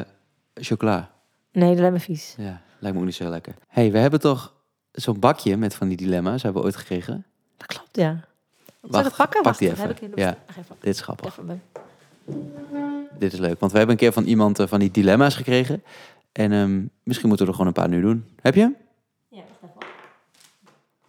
[0.54, 1.10] chocola.
[1.52, 2.34] Nee, dat lijkt me vies.
[2.38, 3.54] Ja, lijkt me ook niet zo lekker.
[3.68, 4.54] hey, we hebben toch
[4.92, 6.42] zo'n bakje met van die dilemma's.
[6.42, 7.24] Hebben we ooit gekregen.
[7.56, 8.24] Dat klopt, ja.
[8.80, 9.42] Wacht, ik het pakken?
[9.42, 9.80] pak Wacht, die even.
[9.86, 10.36] Heb ik in de Ja.
[10.48, 11.38] Even, Dit is grappig.
[11.38, 11.62] even.
[13.18, 15.82] Dit is leuk, want we hebben een keer van iemand eh, van die dilemma's gekregen.
[16.32, 18.24] En ehm, misschien moeten we er gewoon een paar nu doen.
[18.40, 18.76] Heb je hem?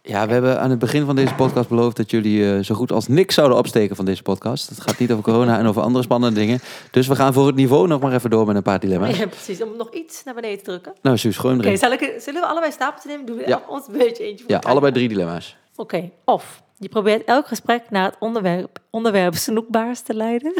[0.04, 2.92] Ja, we hebben aan het begin van deze podcast beloofd dat jullie eh, zo goed
[2.92, 4.68] als niks zouden opsteken van deze podcast.
[4.68, 6.60] Het gaat niet over corona en over andere spannende dingen.
[6.90, 9.18] Dus we gaan voor het niveau nog maar even door met een paar dilemma's.
[9.18, 9.62] Ja, precies.
[9.62, 10.92] Om nog iets naar beneden te drukken.
[11.02, 12.20] Nou, Suus, gooi hem Oké, erin.
[12.20, 13.26] zullen we allebei stapeltjes nemen?
[13.26, 13.62] Doen we Ja.
[13.68, 15.56] ons een beetje eentje voor Ja, allebei drie dilemma's.
[15.76, 20.52] Oké, of je probeert elk gesprek naar het onderwerp, onderwerp snoekbaars te leiden.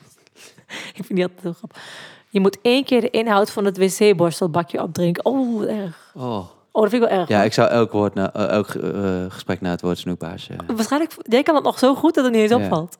[0.94, 1.82] ik vind die altijd heel grappig.
[2.28, 5.24] Je moet één keer de inhoud van het wc-borstelbakje opdrinken.
[5.24, 6.12] Oh, erg.
[6.14, 6.44] Oh,
[6.76, 7.28] Oh, dat vind ik wel erg.
[7.28, 10.48] Ja, ik zou elk, woord na, eh, elk eh, gesprek na het woord snoephaas...
[10.48, 12.56] eh, Waarschijnlijk, jij kan het nog zo goed dat het niet eens Ja.
[12.56, 12.98] opvalt.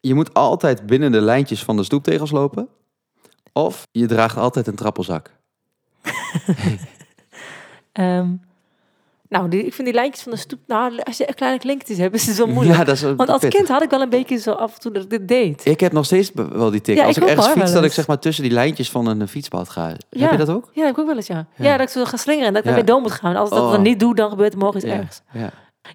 [0.00, 2.68] Je moet altijd binnen de lijntjes van de stoeptegels lopen.
[3.52, 5.30] Of je draagt altijd een trappelzak.
[7.92, 8.28] Ehm,
[9.28, 10.58] nou, die, ik vind die lijntjes van de stoep...
[10.66, 12.78] Nou, als je kleine klinkjes hebt, is het wel moeilijk.
[12.78, 13.58] Ja, dat is wel Want als pittig.
[13.58, 15.64] kind had ik wel een beetje zo af en toe dat ik dit deed.
[15.64, 16.96] Ik heb nog steeds wel die tik.
[16.96, 19.28] Ja, Als ik ik, ergens fiets, dat ik zeg maar tussen die lijntjes van een
[19.28, 19.88] fietspad ga.
[19.88, 20.30] Heb Ja.
[20.30, 20.64] je dat ook?
[20.64, 21.46] Ja, dat heb ik ook wel eens, ja.
[21.56, 23.36] Ja, dat ik zo ga slingeren en dat ik naar dood moet gaan.
[23.36, 23.70] Als ik dat Oh.
[23.72, 24.94] dan niet doe, dan gebeurt er morgen iets Ja.
[24.96, 25.20] ergs.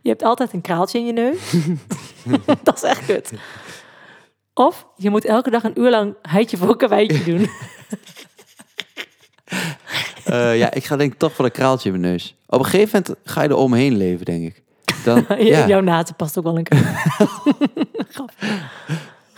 [0.02, 1.38] Je hebt altijd een kraaltje in je neus.
[2.63, 3.32] dat is echt kut.
[4.54, 7.50] Of je moet elke dag een uur lang heitje voor karweitje doen.
[10.26, 12.36] Eh, ja, ik ga denk ik toch voor een kraaltje in mijn neus.
[12.46, 14.62] Op een gegeven moment ga je er omheen leven, denk ik.
[15.04, 15.68] Dan, ja.
[15.68, 16.80] Jouw naad past ook wel een keer.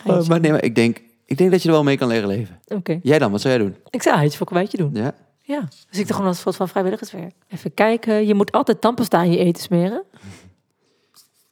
[0.06, 2.28] Eh, maar nee, maar ik denk, ik denk dat je er wel mee kan leren
[2.28, 2.60] leven.
[2.68, 3.00] Oké.
[3.04, 3.76] Jij dan, wat zou jij doen?
[3.90, 4.90] Ik zou heitje voor karweitje doen.
[4.94, 5.14] Ja?
[5.42, 5.60] Ja.
[5.90, 7.34] Dus ik toch gewoon als een soort van vrijwilligerswerk.
[7.50, 8.28] Even kijken.
[8.28, 10.04] Je moet altijd tandpasta in je eten smeren.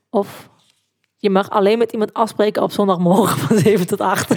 [0.10, 0.50] Of
[1.18, 4.30] je mag alleen met iemand afspreken op zondagmorgen van 7 tot 8.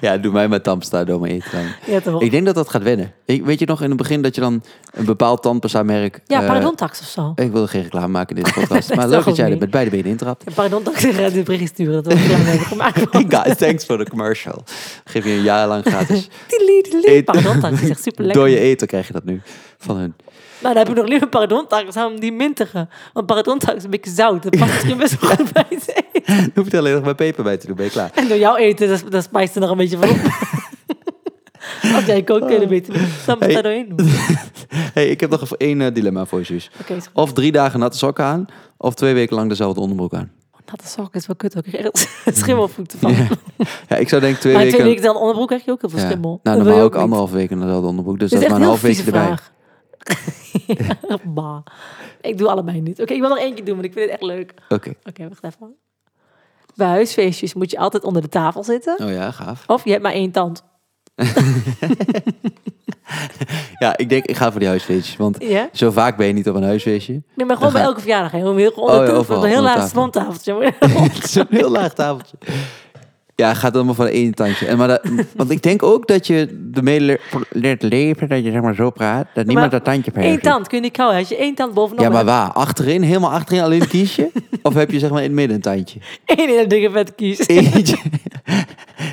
[0.00, 1.94] Ja, doe mij met tandpasta door mijn eten dan.
[1.94, 2.22] ja, toch?
[2.22, 3.12] Ik denk dat dat gaat wennen.
[3.24, 6.20] Ik, weet je nog in het begin dat je dan een bepaald tandpasta-merk...
[6.26, 7.32] ja, eh, parodontax of zo.
[7.34, 8.94] ik wil geen reclame maken in deze podcast.
[8.94, 10.42] Maar leuk dat jij er met beide benen intrapt.
[10.46, 12.98] Ja, parodontax gaat dit bericht sturen dat we reclame hebben gemaakt.
[13.34, 14.64] Guys, thanks for the commercial.
[15.04, 16.28] Geef je een jaar lang gratis.
[17.24, 18.42] Parodontax is echt super lekker.
[18.42, 19.40] Door je eten krijg je dat nu
[19.78, 20.14] van hun.
[20.62, 22.88] Nou, dan heb ik nog liever parodontax dan die mintige.
[23.12, 24.42] Want parodontax is een beetje zout.
[24.42, 26.36] Dat past je best wel goed bij het eten.
[26.36, 28.10] Dan hoef je alleen nog maar peper bij te doen, ben je klaar.
[28.14, 30.16] En door jouw eten, dat, dat spijst er nog een beetje van op.
[31.94, 32.94] Als jij kookt, kun je er beter
[33.26, 33.52] dan moet Hey.
[33.54, 34.06] daar doorheen doen.
[34.94, 37.10] hey, ik heb nog even één eh, dilemma voor je, goed.
[37.12, 38.46] Of drie dagen natte sokken aan,
[38.76, 40.30] of twee weken lang dezelfde onderbroek aan.
[40.66, 41.64] Natte sok is wel kut ook.
[42.34, 43.12] Schimmelvoeten van.
[43.12, 43.26] Ja.
[43.88, 44.78] Ja, ik zou denk twee maar weken...
[44.78, 46.04] twee weken dan onderbroek krijg je ook heel veel Ja.
[46.06, 46.40] schimmel.
[46.42, 47.02] Nou, normaal je ook niet.
[47.02, 48.18] anderhalf weken dezelfde onderbroek.
[48.18, 49.34] Dus dat is maar een half weekje erbij.
[51.34, 51.58] bah.
[52.20, 53.00] Ik doe allebei niet.
[53.00, 54.54] Oké, ik wil nog eentje doen, want ik vind het echt leuk.
[54.68, 54.92] Oké.
[55.04, 55.74] Oké, wacht even.
[56.74, 58.98] Bij huisfeestjes moet je altijd onder de tafel zitten.
[59.02, 59.64] Oh ja, gaaf.
[59.66, 60.64] Of je hebt maar één tand.
[63.78, 65.16] Ja, ik denk, ik ga voor die huisfeestjes.
[65.16, 65.68] Want Ja?
[65.72, 67.22] zo vaak ben je niet op een huisfeestje.
[67.34, 68.30] Nee, maar gewoon bij ga- elke verjaardag.
[68.30, 68.38] Hè.
[68.38, 69.92] Heel, heel, onder, Oh ja, overal, een heel laag is
[71.36, 72.36] een heel laag tafeltje.
[73.34, 74.66] Ja, gaat allemaal van één tandje.
[74.66, 75.00] En maar dat,
[75.36, 78.90] want ik denk ook dat je ermee leert, leert leven, dat je zeg maar zo
[78.90, 81.18] praat, dat niemand dat tandje per Eén tand kun je niet kauwen.
[81.18, 82.52] Als je één tand bovenop Ja, maar hebt, waar?
[82.52, 84.30] Achterin, helemaal achterin alleen een kiesje?
[84.62, 86.00] of heb je zeg maar in het midden een tandje?
[86.24, 87.46] één hele dikke vet kies.
[87.48, 87.96] Eentje.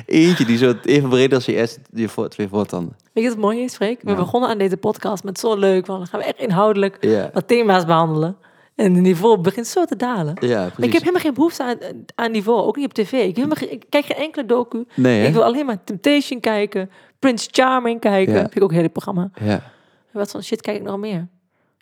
[0.06, 2.94] Eentje die zo even breed als je eerst je voor, twee voortanden.
[2.98, 4.00] Weet je wat het mooie is, Freek?
[4.02, 4.16] We Nou.
[4.16, 5.86] begonnen aan deze podcast met zo leuk.
[5.86, 8.36] Want dan gaan we echt inhoudelijk Ja, wat thema's behandelen.
[8.80, 10.36] En het niveau begint zo te dalen.
[10.40, 10.92] ja Maar ik precies.
[10.92, 11.76] heb helemaal geen behoefte aan,
[12.14, 13.12] aan niveau, ook niet op tv.
[13.12, 14.84] Ik, heb helemaal ik kijk geen enkele docu.
[14.94, 15.26] Nee?
[15.26, 18.34] Ik wil alleen maar Temptation kijken, Prince Charming kijken.
[18.34, 18.40] Ja.
[18.40, 19.30] Vind ik ook een hele programma.
[19.44, 19.62] Ja.
[20.10, 21.28] Wat van shit kijk ik nog meer?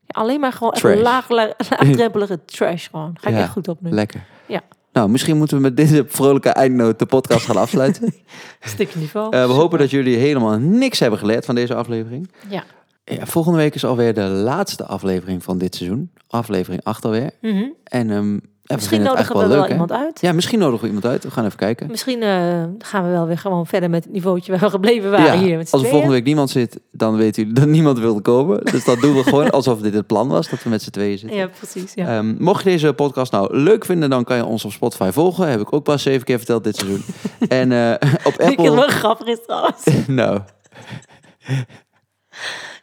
[0.07, 1.01] Ja, alleen maar gewoon echt Trash.
[1.01, 3.17] laag, laag, laagdrempelige trash gewoon.
[3.21, 3.91] Ga ik Ja, echt goed op nu.
[3.91, 4.25] Lekker.
[4.47, 4.61] Ja.
[4.93, 8.15] Nou, misschien moeten we met deze vrolijke eindnoot de podcast gaan afsluiten.
[8.61, 9.37] Stukje niveau.
[9.37, 12.31] Eh, we hopen dat jullie helemaal niks hebben geleerd van deze aflevering.
[12.49, 12.65] Ja.
[13.09, 16.11] Ja, volgende week is alweer de laatste aflevering van dit seizoen.
[16.27, 17.31] Aflevering 8 alweer.
[17.41, 17.65] Mhm.
[17.85, 18.39] En ehm, ja,
[18.75, 20.21] we Misschien het nodigen we wel, leuk, iemand uit.
[20.21, 21.23] Ja, misschien nodigen we iemand uit.
[21.23, 21.87] We gaan even kijken.
[21.91, 25.27] Misschien eh, gaan we wel weer gewoon verder met het niveautje waar we gebleven waren
[25.27, 25.57] Ja, hier.
[25.57, 28.65] Met als er volgende week niemand zit, dan weet u dat niemand wilde komen.
[28.65, 31.19] Dus dat doen we gewoon alsof dit het plan was, dat we met z'n tweeën
[31.19, 31.39] zitten.
[31.39, 31.93] Ja, precies.
[31.95, 32.17] Ja.
[32.17, 35.49] Ehm, mocht je deze podcast nou leuk vinden, dan kan je ons op Spotify volgen.
[35.49, 37.03] Heb ik ook pas zeven keer verteld dit seizoen.
[37.49, 38.75] en eh, op Apple...
[38.75, 39.85] wel grappig is trouwens?
[40.07, 40.41] nou,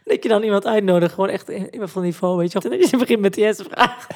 [0.05, 2.59] Dat je dan iemand uitnodigt, gewoon echt iemand van niveau, weet je.
[2.59, 4.07] En dat je begint met die eerste vraag.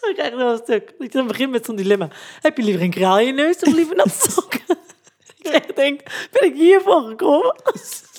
[0.00, 0.94] Zo krijg je wel een stuk.
[0.98, 2.08] Dat je dan begint met zo'n dilemma.
[2.40, 4.78] Heb je liever een kraal in je neus of liever natte sokken?
[5.38, 7.54] ik denk, ben ik hiervoor gekomen?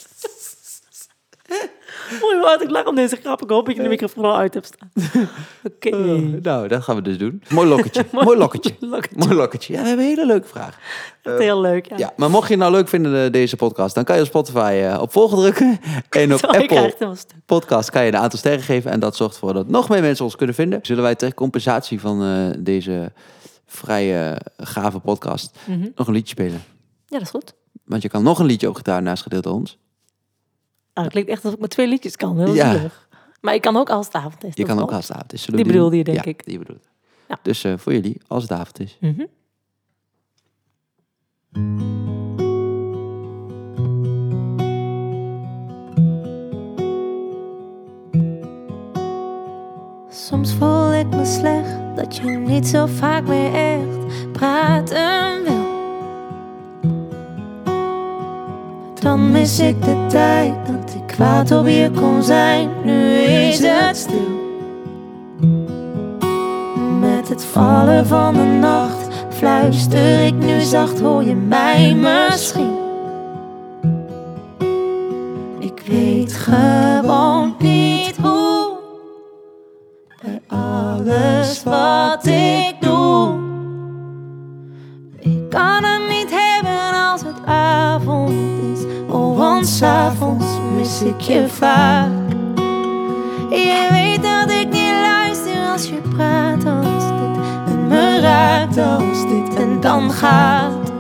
[2.21, 3.41] Mooi wat, ik lach om deze grap.
[3.41, 4.91] Ik hoop dat je de microfoon al uit hebt staan.
[5.75, 5.89] Oké.
[5.89, 7.43] eh, nou, dat gaan we dus doen.
[7.49, 8.05] Mooi lokketje.
[8.25, 8.75] Mooi lokketje.
[8.79, 9.17] Lokketje.
[9.17, 9.73] Mooi lokketje.
[9.73, 10.77] Ja, we hebben een hele leuke vraag.
[11.23, 11.97] Heel leuk, ja.
[11.97, 14.27] Ja, maar mocht je het nou leuk vinden, eh, deze podcast, dan kan je op
[14.27, 15.79] Spotify eh, op volgen drukken.
[16.09, 18.91] En op krijg Apple podcast kan je een aantal sterren geven.
[18.91, 20.79] En dat zorgt ervoor dat nog meer mensen ons kunnen vinden.
[20.81, 23.11] Zullen wij ter compensatie van eh, deze
[23.65, 25.87] vrij eh, gave podcast Mhm.
[25.95, 26.63] nog een liedje spelen?
[27.05, 27.53] Ja, dat is goed.
[27.85, 29.77] Want je kan nog een liedje op gitaar naast gedeeld ons.
[30.93, 32.39] Nou, het klinkt echt alsof ik met twee liedjes kan.
[32.39, 32.71] Heel Ja.
[32.73, 33.07] zielig.
[33.41, 34.51] Maar ik kan ook als het avond is.
[34.55, 34.83] Je kan wel.
[34.85, 35.41] ook als het avond is.
[35.43, 36.45] Zullen Die bedoelde je, denk ja, ik.
[36.45, 36.81] die bedoelde.
[37.27, 37.39] Ja.
[37.41, 38.97] Dus eh, voor jullie, als het avond is.
[38.99, 39.23] Mhm.
[50.09, 55.60] Soms voel ik me slecht dat je niet zo vaak meer echt praten wil.
[59.01, 62.69] Dan mis ik de tijd dat ik kwaad op je kon zijn.
[62.83, 64.39] Nu is het stil.
[66.99, 72.77] Met het vallen van de nacht fluister ik nu zacht, hoor je mij misschien?
[75.59, 78.77] Ik weet gewoon niet hoe.
[80.21, 82.40] Bij alles wat ik
[91.01, 92.09] ik je vaak.
[93.49, 97.43] Je weet dat ik niet luister als je praat als dit.
[97.73, 100.91] En me raakt als dit en dan gaat.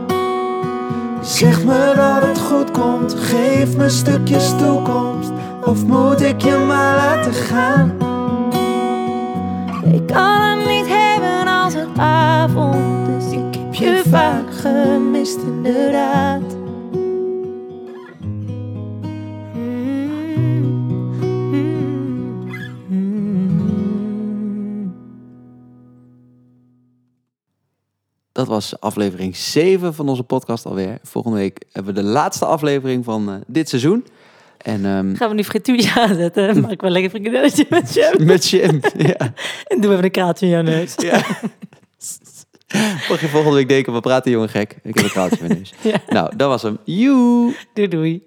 [1.21, 5.31] Zeg me dat het goed komt, geef me stukjes toekomst.
[5.65, 7.91] Of moet ik je maar laten gaan?
[9.93, 13.31] Ik kan hem niet hebben als het avond is.
[13.31, 16.50] Ik heb je vaak gemist, inderdaad.
[28.41, 30.97] Dat was aflevering 7 van onze podcast alweer.
[31.03, 34.05] Volgende week hebben we de laatste aflevering van eh, dit seizoen.
[34.57, 36.59] En ehm, Gaan we nu frituurtje aanzetten?
[36.61, 38.25] Maak ik wel lekker frikandelletje met jam.
[38.25, 38.79] met Jim.
[38.97, 39.15] ja.
[39.67, 40.93] En doe even een kaartje in jouw neus.
[40.97, 41.21] ja.
[43.09, 44.77] Mag je volgende week denken, we praten jongen gek.
[44.83, 45.73] Ik heb een kraaltje in mijn neus.
[45.81, 46.01] Ja.
[46.07, 46.77] Nou, dat was hem.
[46.83, 47.55] Joe!
[47.73, 48.23] Doei doei.